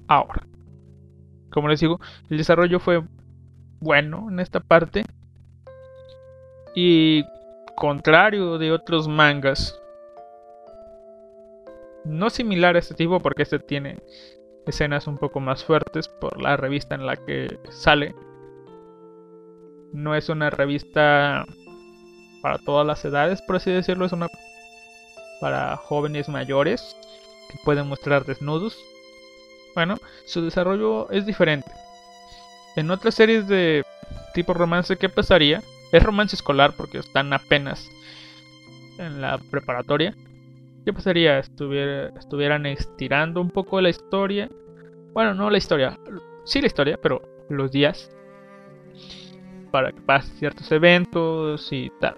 [0.09, 0.47] ahora.
[1.51, 2.01] Como les digo,
[2.31, 3.03] el desarrollo fue
[3.81, 5.05] bueno en esta parte.
[6.75, 7.25] Y
[7.77, 9.79] contrario de otros mangas,
[12.05, 14.03] no similar a este tipo porque este tiene
[14.67, 18.15] escenas un poco más fuertes por la revista en la que sale.
[19.93, 21.47] No es una revista
[22.41, 24.29] para todas las edades, por así decirlo, es una
[25.41, 26.97] para jóvenes mayores
[27.51, 28.77] que pueden mostrar desnudos.
[29.75, 29.97] Bueno,
[30.27, 31.71] su desarrollo es diferente.
[32.77, 33.85] En otras series de
[34.35, 35.63] tipo romance, ¿qué pasaría?
[35.93, 37.91] Es romance escolar porque están apenas
[38.99, 40.15] en la preparatoria.
[40.85, 41.39] ¿Qué pasaría?
[41.39, 44.49] Estuviera, estuvieran estirando un poco la historia.
[45.13, 45.99] Bueno, no la historia.
[46.45, 48.11] Sí la historia, pero los días.
[49.73, 52.15] Para que pasen ciertos eventos y tal.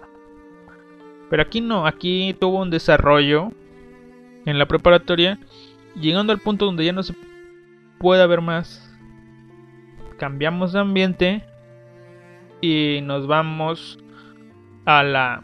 [1.29, 3.51] Pero aquí no, aquí tuvo un desarrollo
[4.45, 5.39] en la preparatoria.
[5.95, 7.15] Llegando al punto donde ya no se
[7.97, 8.81] puede haber más.
[10.19, 11.43] Cambiamos de ambiente
[12.61, 13.97] y nos vamos
[14.85, 15.43] a la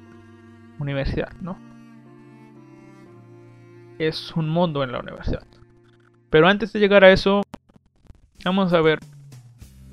[0.79, 1.57] universidad, ¿no?
[3.99, 5.45] Es un mundo en la universidad.
[6.29, 7.41] Pero antes de llegar a eso,
[8.43, 8.99] vamos a ver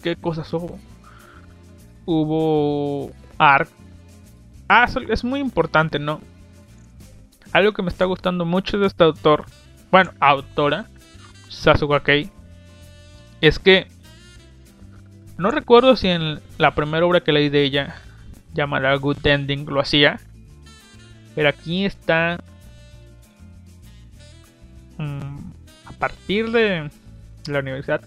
[0.02, 0.78] qué cosas hubo.
[2.10, 3.68] Hubo ARC.
[4.66, 6.22] Ah, es muy importante, ¿no?
[7.52, 9.44] Algo que me está gustando mucho de este autor,
[9.90, 10.86] bueno, autora,
[11.50, 12.30] Sasuga Kei,
[13.42, 13.88] es que
[15.36, 17.96] no recuerdo si en la primera obra que leí de ella,
[18.54, 20.18] llamada Good Ending, lo hacía,
[21.34, 22.38] pero aquí está
[24.96, 25.38] mm,
[25.84, 26.90] a partir de
[27.48, 28.00] la universidad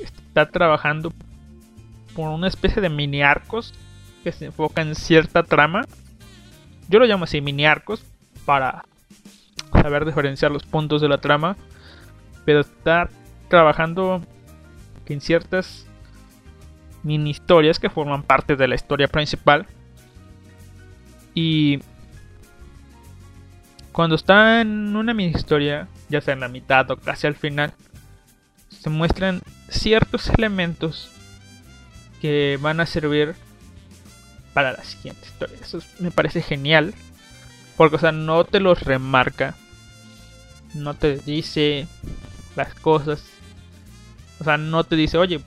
[0.00, 1.12] está trabajando
[2.14, 3.74] por una especie de mini arcos
[4.22, 5.82] que se enfoca en cierta trama.
[6.88, 8.04] Yo lo llamo así mini arcos
[8.44, 8.84] para
[9.72, 11.56] saber diferenciar los puntos de la trama,
[12.44, 13.08] pero está
[13.48, 14.22] trabajando
[15.12, 15.86] en ciertas
[17.02, 19.66] mini historias que forman parte de la historia principal.
[21.34, 21.80] Y
[23.92, 27.72] cuando está en una mini historia, ya sea en la mitad o casi al final,
[28.68, 31.11] se muestran ciertos elementos
[32.22, 33.34] que van a servir
[34.54, 35.58] para la siguiente historia.
[35.60, 36.94] Eso me parece genial.
[37.76, 39.56] Porque, o sea, no te los remarca.
[40.72, 41.88] No te dice
[42.54, 43.24] las cosas.
[44.38, 45.40] O sea, no te dice, oye,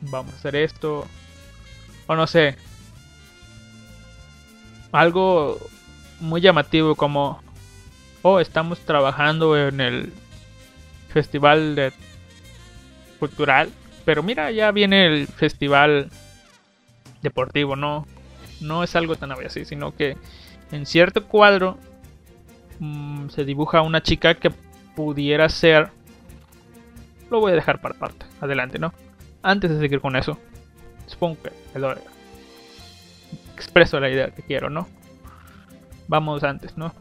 [0.00, 1.06] vamos a hacer esto.
[2.08, 2.56] O no sé.
[4.90, 5.60] Algo
[6.18, 7.40] muy llamativo como,
[8.22, 10.12] oh, estamos trabajando en el
[11.12, 11.92] festival
[13.20, 13.70] cultural.
[14.04, 16.10] Pero mira, ya viene el festival
[17.22, 18.06] deportivo, ¿no?
[18.60, 20.16] No es algo tan así, sino que
[20.72, 21.78] en cierto cuadro
[22.78, 24.50] mmm, se dibuja una chica que
[24.96, 25.90] pudiera ser...
[27.30, 28.92] Lo voy a dejar para parte, adelante, ¿no?
[29.42, 30.38] Antes de seguir con eso,
[31.06, 31.38] supongo
[31.74, 31.94] lo
[33.54, 34.88] expreso la idea que quiero, ¿no?
[36.08, 36.92] Vamos antes, ¿no?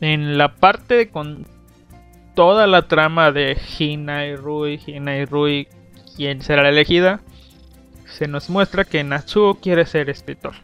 [0.00, 1.46] En la parte con
[2.38, 5.66] toda la trama de Hina y Rui, Hina y Rui,
[6.16, 7.18] quién será la elegida,
[8.04, 10.54] se nos muestra que Natsuo quiere ser escritor.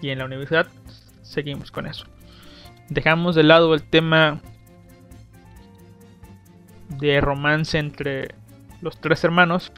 [0.00, 0.66] Y en la universidad
[1.20, 2.06] seguimos con eso.
[2.88, 4.40] Dejamos de lado el tema
[6.88, 8.28] de romance entre
[8.80, 9.72] los tres hermanos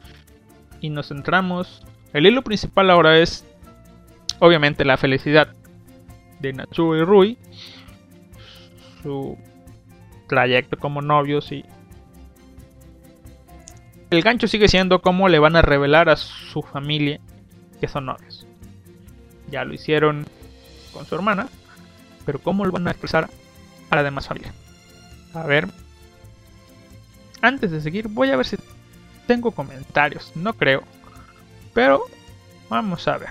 [0.79, 1.85] y nos centramos.
[2.13, 3.45] El hilo principal ahora es,
[4.39, 5.49] obviamente, la felicidad
[6.39, 7.37] de Natsuo y Rui,
[9.03, 9.37] su
[10.27, 11.63] trayecto como novios y
[14.09, 17.19] el gancho sigue siendo cómo le van a revelar a su familia
[17.79, 18.47] que son novios.
[19.51, 20.25] Ya lo hicieron
[20.93, 21.47] con su hermana,
[22.25, 23.29] pero cómo lo van a expresar
[23.89, 24.53] a la demás familia.
[25.33, 25.67] A ver,
[27.41, 28.57] antes de seguir, voy a ver si
[29.27, 30.31] tengo comentarios.
[30.35, 30.83] No creo.
[31.73, 32.03] Pero
[32.69, 33.29] vamos a ver.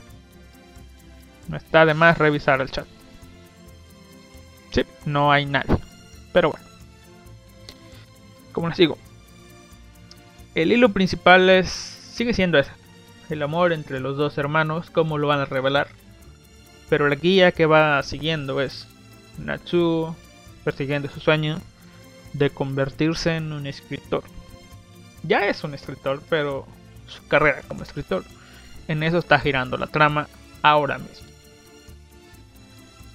[1.49, 2.87] No está de más revisar el chat.
[4.73, 5.77] Sí, no hay nadie.
[6.33, 6.67] Pero bueno.
[8.53, 8.99] Como les digo.
[10.55, 12.73] El hilo principal es, sigue siendo ese.
[13.31, 14.91] El amor entre los dos hermanos.
[14.91, 15.89] Cómo lo van a revelar.
[16.89, 18.87] Pero la guía que va siguiendo es
[19.39, 20.15] Natsu
[20.65, 21.59] persiguiendo su sueño
[22.33, 24.25] de convertirse en un escritor.
[25.23, 26.67] Ya es un escritor, pero
[27.07, 28.25] su carrera como escritor,
[28.89, 30.29] en eso está girando la trama
[30.63, 31.29] ahora mismo.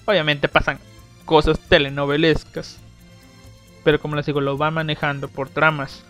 [0.06, 0.78] Obviamente pasan
[1.28, 2.80] cosas telenovelescas,
[3.84, 6.02] pero como les digo, lo va manejando por tramas.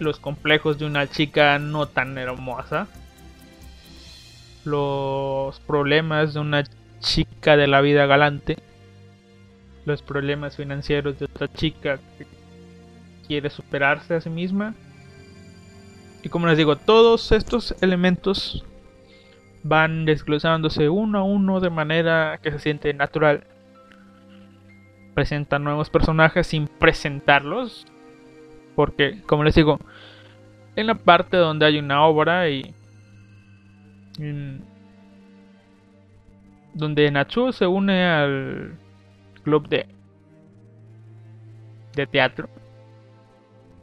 [0.00, 2.88] Los complejos de una chica no tan hermosa.
[4.64, 6.64] Los problemas de una
[6.98, 8.58] chica de la vida galante.
[9.84, 12.26] Los problemas financieros de otra chica que
[13.28, 14.74] quiere superarse a sí misma.
[16.24, 18.64] Y como les digo, todos estos elementos
[19.62, 23.44] van desglosándose uno a uno de manera que se siente natural.
[25.14, 27.86] Presentan nuevos personajes sin presentarlos.
[28.74, 29.78] Porque, como les digo,
[30.76, 32.74] en la parte donde hay una obra y.
[34.18, 34.64] en-
[36.74, 38.78] donde Nacho se une al
[39.44, 39.86] club de.
[41.94, 42.48] de teatro.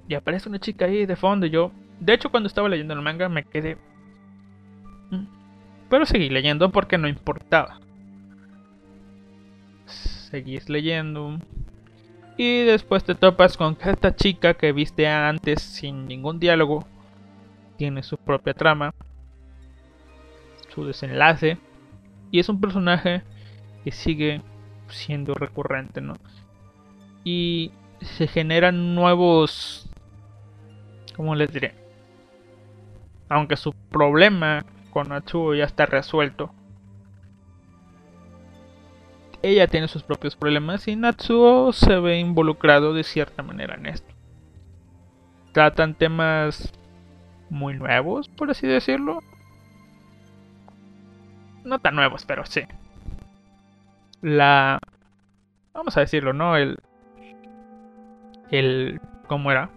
[0.08, 1.46] Y aparece una chica ahí de fondo.
[1.46, 3.78] Y yo, de hecho, cuando estaba leyendo el manga me quedé.
[5.12, 5.26] "Mm".
[5.90, 7.80] Pero seguí leyendo porque no importaba.
[10.30, 11.40] Seguís leyendo.
[12.38, 16.86] Y después te topas con esta chica que viste antes sin ningún diálogo
[17.80, 18.94] tiene su propia trama,
[20.74, 21.58] su desenlace.
[22.30, 23.24] Y es un personaje
[23.84, 24.42] que sigue
[24.90, 26.16] siendo recurrente, ¿no?
[27.24, 29.90] Y se generan nuevos...
[31.16, 31.74] ¿Cómo les diré?
[33.30, 36.54] Aunque su problema con Natsuo ya está resuelto.
[39.42, 44.14] Ella tiene sus propios problemas y Natsuo se ve involucrado de cierta manera en esto.
[45.54, 46.74] Tratan temas
[47.50, 49.20] muy nuevos, por así decirlo.
[51.64, 52.62] No tan nuevos, pero sí.
[54.22, 54.80] La...
[55.74, 56.58] Vamos a decirlo, ¿no?
[56.58, 56.78] El...
[58.52, 59.00] El...
[59.28, 59.70] ¿Cómo era?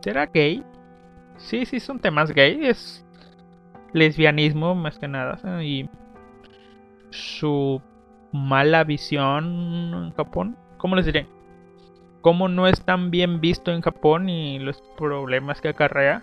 [0.00, 0.62] ¿Será gay?
[1.36, 2.66] Sí, sí, son temas gay.
[2.66, 3.04] Es
[3.92, 5.62] lesbianismo más que nada.
[5.62, 5.88] Y
[7.10, 7.82] su
[8.32, 10.56] mala visión en Japón.
[10.78, 11.26] ¿Cómo les diré?
[12.20, 16.22] Cómo no es tan bien visto en Japón y los problemas que acarrea.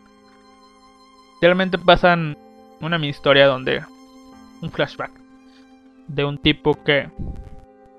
[1.41, 2.38] Realmente pasan
[2.81, 3.84] una mini historia donde
[4.61, 5.11] un flashback
[6.07, 7.09] de un tipo que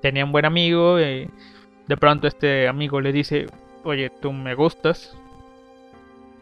[0.00, 1.28] tenía un buen amigo y
[1.86, 3.46] de pronto este amigo le dice,
[3.84, 5.16] oye, tú me gustas.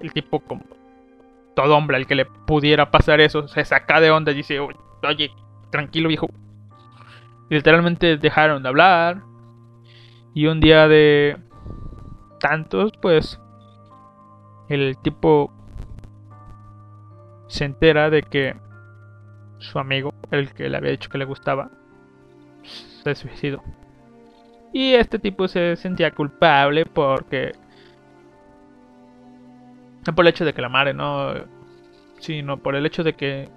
[0.01, 0.64] El tipo como
[1.55, 5.31] todo hombre al que le pudiera pasar eso se saca de onda y dice, oye,
[5.77, 6.28] tranquilo viejo.
[7.51, 9.23] Literalmente dejaron de hablar.
[10.35, 11.36] Y un día de
[12.40, 13.39] tantos, pues
[14.69, 15.53] el tipo
[17.48, 18.57] se entera de que
[19.59, 21.70] su amigo, el que le había dicho que le gustaba,
[22.62, 23.62] se suicidó.
[24.73, 27.53] Y este tipo se sentía culpable porque...
[30.07, 31.35] No por el hecho de que la amara, no...
[32.19, 33.48] Sino por el hecho de que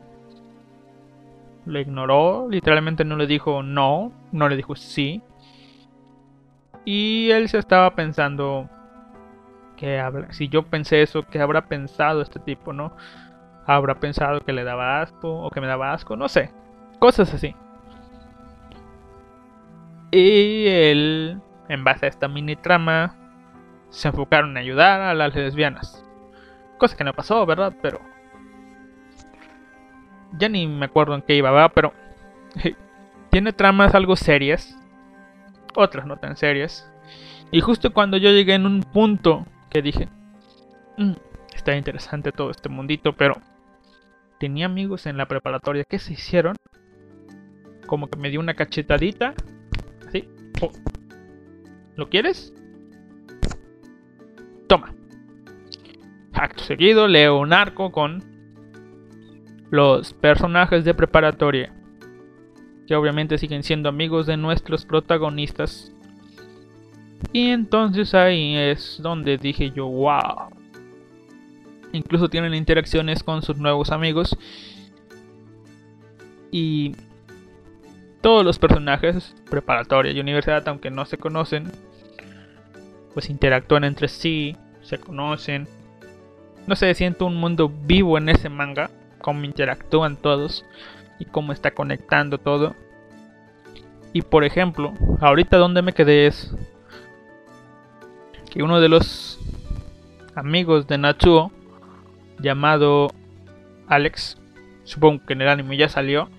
[1.70, 5.22] le ignoró, literalmente no le dijo no, no le dijo sí.
[6.86, 8.70] Y él se estaba pensando
[9.78, 12.94] que habrá- si yo pensé eso, ¿qué habrá pensado este tipo, no?
[13.66, 16.52] Habrá pensado que le daba asco o que me daba asco, no sé.
[17.00, 17.56] Cosas así.
[20.12, 23.16] Y él, en base a esta mini trama,
[23.90, 26.04] se enfocaron en ayudar a las lesbianas.
[26.78, 27.74] Cosa que no pasó, ¿verdad?
[27.82, 28.00] Pero
[30.38, 31.72] ya ni me acuerdo en qué iba, ¿verdad?
[31.74, 31.94] Pero
[33.30, 34.78] tiene tramas algo serias,
[35.76, 36.90] otras no tan serias.
[37.52, 40.08] Y justo cuando yo llegué en un punto que dije,
[40.98, 41.14] "Mm,
[41.56, 43.38] está interesante todo este mundito, pero
[44.40, 46.56] tenía amigos en la preparatoria que se hicieron,
[47.86, 49.34] como que me dio una cachetadita,
[50.08, 50.30] así,
[50.60, 50.72] po.
[51.96, 52.54] ¿lo quieres?
[54.68, 54.94] Toma.
[56.34, 58.24] Acto seguido, leo un arco con
[59.70, 61.74] los personajes de preparatoria,
[62.88, 65.94] que obviamente siguen siendo amigos de nuestros protagonistas.
[67.34, 70.50] Y entonces ahí es donde dije yo, wow.
[71.92, 74.38] Incluso tienen interacciones con sus nuevos amigos.
[76.52, 76.96] Y
[78.22, 81.72] todos los personajes, preparatoria y universidad, aunque no se conocen,
[83.14, 85.68] pues interactúan entre sí, se conocen.
[86.66, 88.90] No sé, siento un mundo vivo en ese manga
[89.22, 90.66] cómo interactúan todos
[91.20, 92.76] y cómo está conectando todo.
[94.14, 96.56] Y por ejemplo, ahorita donde me quedé es
[98.50, 99.40] que uno de los
[100.36, 101.52] amigos de Natsuo,
[102.40, 103.10] llamado
[103.88, 104.38] Alex,
[104.84, 106.30] supongo que en el anime ya salió,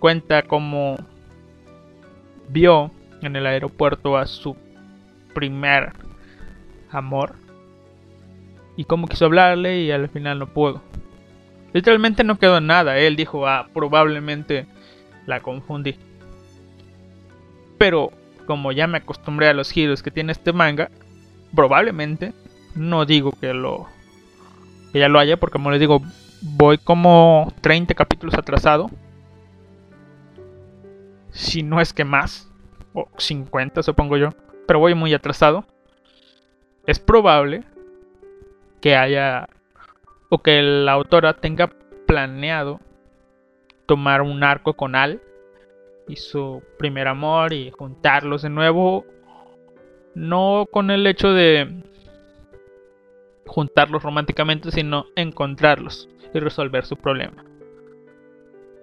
[0.00, 0.96] cuenta cómo
[2.48, 2.90] vio
[3.22, 4.56] en el aeropuerto a su
[5.34, 5.92] primer
[6.90, 7.34] amor
[8.76, 10.89] y cómo quiso hablarle y al final no pudo.
[11.72, 12.98] Literalmente no quedó nada.
[12.98, 14.66] Él dijo, ah, probablemente
[15.26, 15.96] la confundí.
[17.78, 18.10] Pero
[18.46, 20.90] como ya me acostumbré a los giros que tiene este manga,
[21.54, 22.32] probablemente
[22.74, 23.86] no digo que lo
[24.92, 26.02] que ya lo haya, porque como les digo,
[26.42, 28.90] voy como 30 capítulos atrasado.
[31.30, 32.50] Si no es que más,
[32.92, 34.30] o 50 supongo yo,
[34.66, 35.64] pero voy muy atrasado.
[36.86, 37.62] Es probable
[38.80, 39.48] que haya
[40.30, 41.70] o que la autora tenga
[42.06, 42.80] planeado
[43.84, 45.20] tomar un arco con Al
[46.08, 49.04] y su primer amor y juntarlos de nuevo.
[50.14, 51.82] No con el hecho de
[53.46, 57.44] juntarlos románticamente, sino encontrarlos y resolver su problema.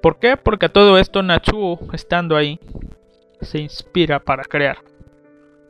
[0.02, 0.38] ¿Por qué?
[0.38, 2.60] Porque a todo esto Natsuo, estando ahí,
[3.42, 4.78] se inspira para crear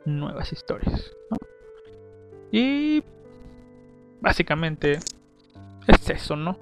[0.04, 1.12] nuevas historias.
[2.50, 3.02] Y
[4.20, 4.98] básicamente
[5.94, 6.58] es eso, ¿no?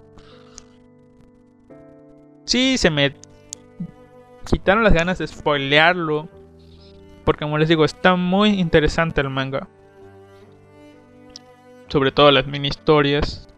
[2.45, 3.15] Sí, se me
[4.49, 6.29] quitaron las ganas de spoilearlo.
[7.25, 9.69] Porque como les digo, está muy interesante el manga.
[11.89, 13.49] Sobre todo las mini historias.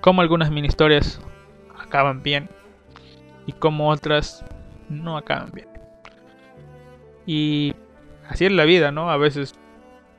[0.00, 1.20] Como algunas mini historias
[1.78, 2.50] acaban bien.
[3.46, 4.44] Y como otras
[4.88, 5.68] no acaban bien.
[7.26, 7.74] Y
[8.28, 9.10] así es la vida, ¿no?
[9.10, 9.54] A veces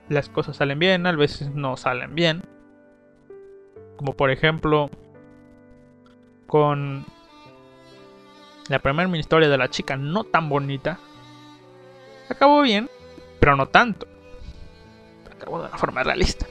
[0.08, 2.44] las cosas salen bien, a veces no salen bien.
[3.98, 4.90] Como por ejemplo
[6.48, 7.06] con
[8.68, 11.00] la primera mini historia de la chica no tan bonita.
[12.30, 12.90] Acabó bien,
[13.40, 14.08] pero no tanto.
[15.32, 16.48] Acabó de una forma realista.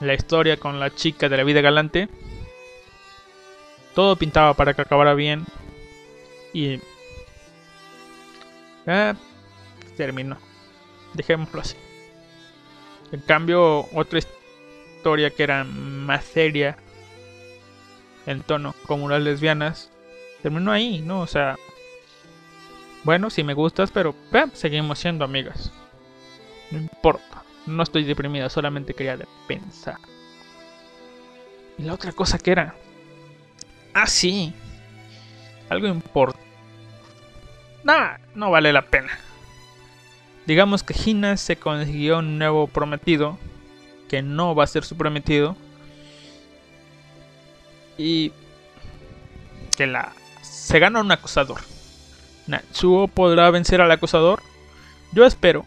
[0.00, 2.08] La historia con la chica de la vida galante.
[3.94, 5.44] Todo pintaba para que acabara bien.
[6.52, 6.80] Y...
[8.86, 9.14] Eh,
[9.96, 10.36] terminó.
[11.14, 11.76] Dejémoslo así.
[13.12, 14.39] En cambio, otra historia
[15.02, 16.76] que era más seria
[18.26, 19.90] en tono como las lesbianas
[20.42, 21.20] terminó ahí, ¿no?
[21.20, 21.56] O sea,
[23.04, 24.14] bueno, si me gustas, pero
[24.52, 25.72] seguimos siendo amigas.
[26.70, 29.98] No importa, no estoy deprimida, solamente quería pensar.
[31.78, 32.74] Y la otra cosa que era,
[33.94, 34.52] ah, sí,
[35.68, 36.48] algo importante.
[37.82, 39.18] Nada, no vale la pena.
[40.46, 43.38] Digamos que Hina se consiguió un nuevo prometido,
[44.10, 45.56] que no va a ser su prometido.
[47.96, 48.32] Y
[49.76, 50.12] que la
[50.42, 51.60] se gana un acosador.
[52.48, 54.42] Natsuo podrá vencer al acosador.
[55.12, 55.64] Yo espero,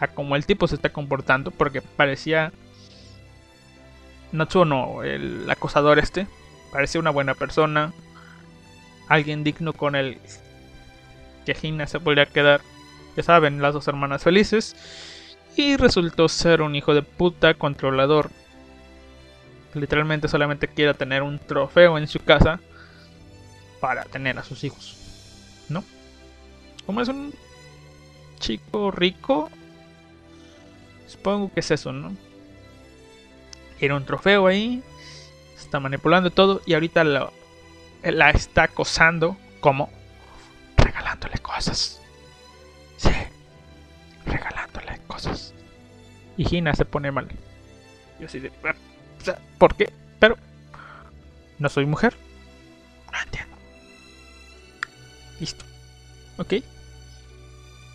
[0.00, 2.52] a como el tipo se está comportando, porque parecía
[4.32, 6.26] Natsuo no, el acosador este,
[6.72, 7.92] parecía una buena persona,
[9.08, 10.18] alguien digno con el
[11.46, 12.60] que Hina se podría quedar,
[13.16, 14.76] ya saben, las dos hermanas felices,
[15.58, 18.30] y resultó ser un hijo de puta controlador.
[19.74, 22.60] Literalmente solamente quiere tener un trofeo en su casa
[23.80, 24.96] para tener a sus hijos.
[25.68, 25.82] ¿No?
[26.86, 27.34] Como es un
[28.38, 29.50] chico rico,
[31.08, 32.16] supongo que es eso, ¿no?
[33.80, 34.80] Era un trofeo ahí,
[35.56, 37.32] está manipulando todo y ahorita la,
[38.04, 39.90] la está acosando como
[40.76, 41.97] regalándole cosas.
[46.38, 47.28] Y Gina se pone mal.
[48.18, 48.50] Y así de,
[49.58, 49.92] ¿por qué?
[50.18, 50.38] Pero
[51.58, 52.14] no soy mujer.
[53.12, 53.56] No entiendo.
[55.40, 55.64] Listo.
[56.38, 56.54] ¿Ok?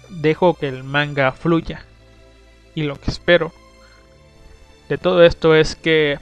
[0.10, 1.86] Dejo que el manga fluya.
[2.76, 3.54] Y lo que espero
[4.90, 6.20] de todo esto es que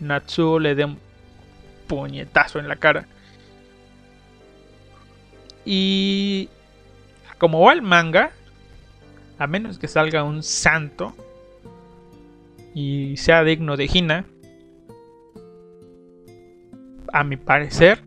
[0.00, 0.98] Natsuo le dé un
[1.86, 3.06] puñetazo en la cara.
[5.64, 6.50] Y
[7.38, 8.32] como va el manga,
[9.38, 11.14] a menos que salga un santo
[12.78, 14.24] y sea digno de Hina,
[17.12, 17.98] a mi parecer,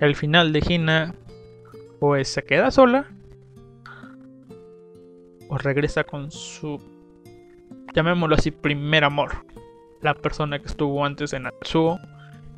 [0.00, 1.14] el final de Hina
[1.98, 3.06] o se queda sola
[5.48, 6.78] o regresa con su
[7.94, 9.46] llamémoslo así primer amor
[10.02, 11.98] la persona que estuvo antes en Natsuo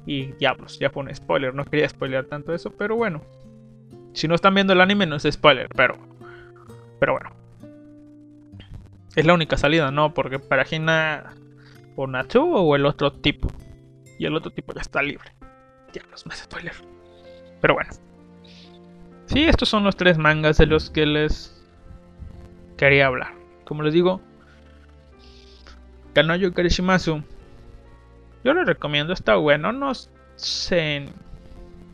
[0.06, 3.22] y diablos ya fue un spoiler no quería spoilear tanto eso pero bueno.
[4.12, 5.96] Si no están viendo el anime no es spoiler pero
[6.98, 7.39] pero bueno
[9.16, 11.34] es la única salida no porque para Hina
[11.96, 13.48] o Natsuo o el otro tipo
[14.18, 15.32] y el otro tipo ya está libre
[15.92, 16.74] diablos más spoiler
[17.60, 17.90] pero bueno.
[19.26, 21.64] Sí, estos son los tres mangas de los que les
[22.76, 23.34] quería hablar.
[23.64, 24.20] Como les digo,
[26.14, 27.22] Kanoyo Karishimasu.
[28.42, 29.72] Yo lo recomiendo, está bueno.
[29.72, 29.92] No
[30.36, 31.08] sé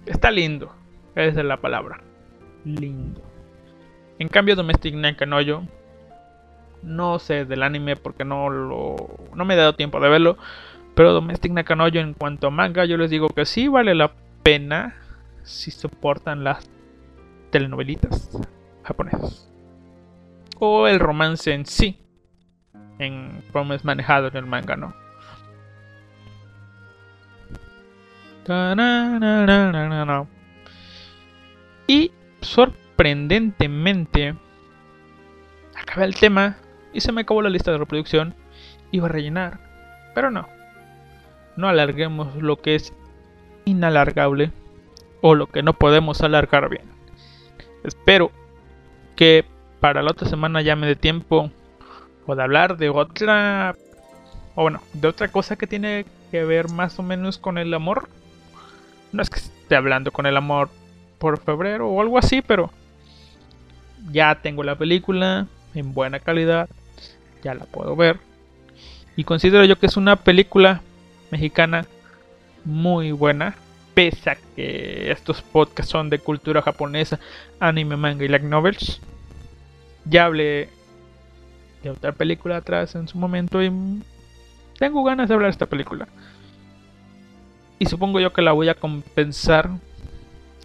[0.07, 0.75] Está lindo.
[1.17, 2.01] Esa es la palabra.
[2.65, 3.21] Lindo.
[4.19, 5.65] En cambio, Domestic Nakanoyo.
[6.83, 8.97] No sé del anime porque no lo.
[9.35, 10.37] No me he dado tiempo de verlo.
[10.95, 14.13] Pero Domestic Nakanoyo, en cuanto a manga, yo les digo que sí vale la
[14.43, 14.97] pena.
[15.43, 16.69] Si soportan las
[17.51, 18.31] telenovelitas
[18.83, 19.49] japonesas.
[20.59, 22.01] O el romance en sí.
[22.99, 24.95] En cómo es manejado en el manga, ¿no?
[31.89, 34.37] Y sorprendentemente,
[35.75, 36.57] acabé el tema
[36.97, 38.35] y se me acabó la lista de reproducción.
[38.91, 39.59] Iba a rellenar,
[40.15, 40.49] pero no.
[41.57, 42.93] No alarguemos lo que es
[43.67, 44.51] inalargable
[45.21, 46.85] o lo que no podemos alargar bien.
[47.85, 48.31] Espero
[49.15, 49.45] que
[49.81, 51.51] para la otra semana ya me dé tiempo
[52.27, 53.77] o de hablar de otra
[54.55, 58.09] o bueno, de otra cosa que tiene que ver más o menos con el amor.
[59.13, 60.71] No es que esté hablando con el amor
[61.19, 62.71] por febrero o algo así, pero
[64.11, 66.69] ya tengo la película en buena calidad,
[67.47, 68.19] ya la puedo ver.
[69.17, 70.83] Y considero yo que es una película
[71.31, 71.87] mexicana
[72.65, 73.55] muy buena,
[73.95, 77.21] pese a que estos podcasts son de cultura japonesa,
[77.61, 79.01] anime, manga y light novels.
[80.05, 80.69] Ya hablé
[81.83, 83.71] de otra película atrás en su momento y
[84.79, 86.09] tengo ganas de hablar de esta película.
[87.79, 89.71] Y supongo yo que la voy a compensar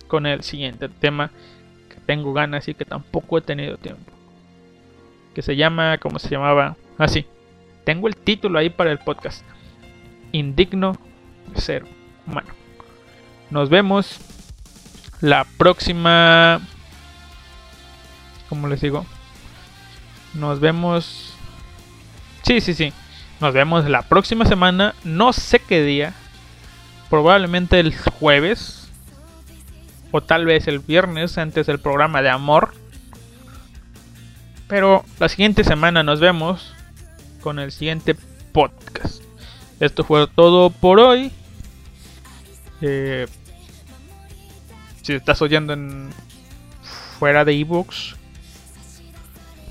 [0.08, 1.30] con el siguiente tema
[1.90, 4.12] que tengo ganas y que tampoco he tenido tiempo.
[5.36, 6.76] Que se llama, ¿cómo se llamaba?
[6.98, 7.26] Así.
[7.84, 9.44] tengo el título ahí para el podcast.
[10.32, 10.98] Indigno
[11.56, 11.86] ser
[12.28, 12.50] humano.
[13.50, 14.20] Nos vemos
[15.20, 16.62] la próxima...
[18.50, 19.06] ¿Cómo les digo?
[20.34, 21.36] Nos vemos...
[22.44, 22.94] Sí, sí, sí.
[23.40, 24.96] Nos vemos la próxima semana.
[25.04, 26.14] No sé qué día.
[27.10, 28.90] Probablemente el jueves
[30.12, 32.74] o tal vez el viernes antes del programa de amor.
[34.72, 36.74] Pero la siguiente semana nos vemos
[37.42, 38.16] con el siguiente
[38.54, 39.22] podcast.
[39.82, 41.34] Esto fue todo por hoy.
[42.80, 43.28] Eh,
[45.02, 46.10] si estás oyendo en
[47.20, 48.16] fuera de ebooks,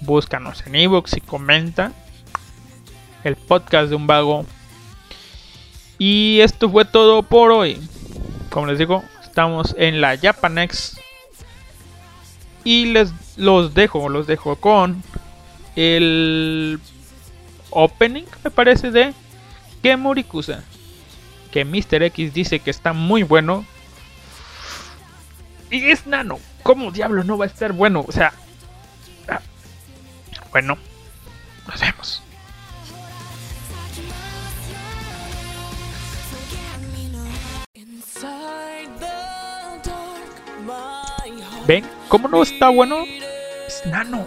[0.02, 1.93] búscanos en ebooks y comenta
[3.24, 4.44] el podcast de un vago.
[5.98, 7.81] Y esto fue todo por hoy.
[8.51, 10.98] Como les digo, Estamos en la Japanex.
[12.64, 15.02] Y les los dejo, los dejo con
[15.74, 16.78] el
[17.70, 19.14] opening, me parece, de
[19.82, 20.62] Kemurikusa.
[21.50, 22.02] Que Mr.
[22.04, 23.64] X dice que está muy bueno.
[25.70, 26.38] Y es nano.
[26.62, 28.04] ¿Cómo diablo no va a estar bueno?
[28.06, 28.32] O sea.
[29.28, 29.40] Ah,
[30.52, 30.78] bueno.
[31.66, 32.22] Nos vemos.
[41.66, 41.84] ¿Ven?
[42.08, 43.04] ¿Cómo no está bueno?
[43.81, 44.27] Es nano.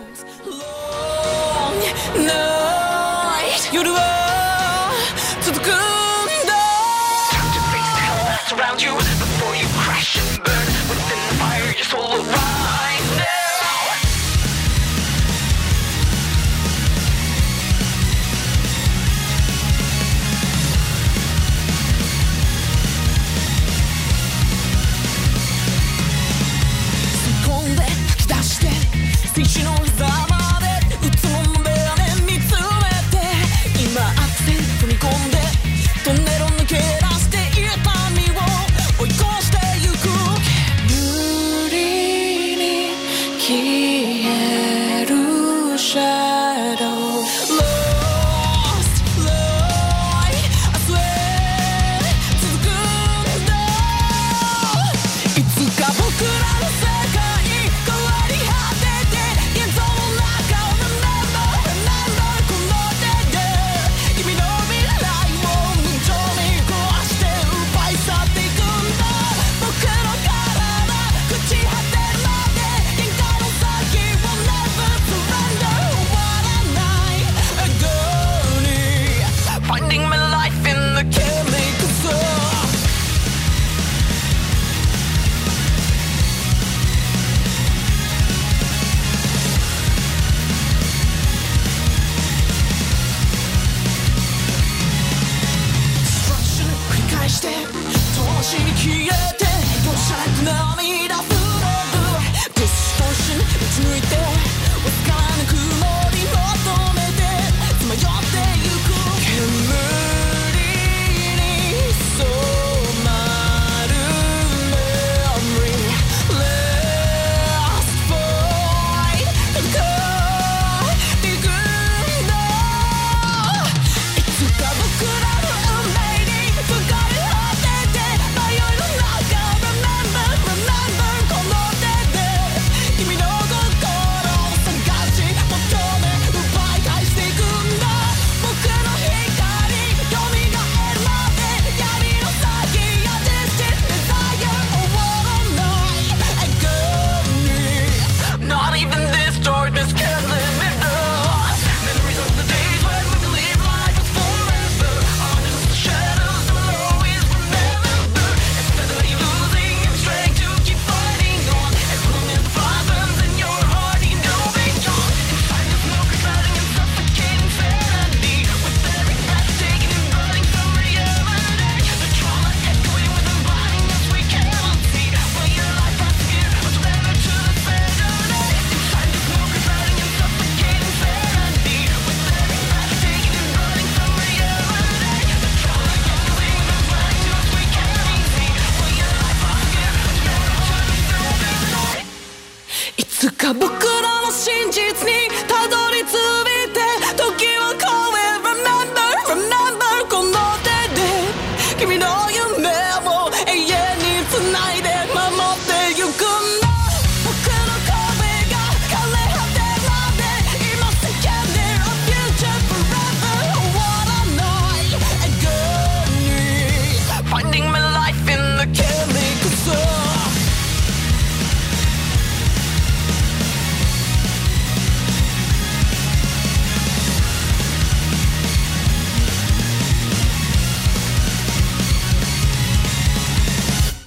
[29.46, 29.93] She knows.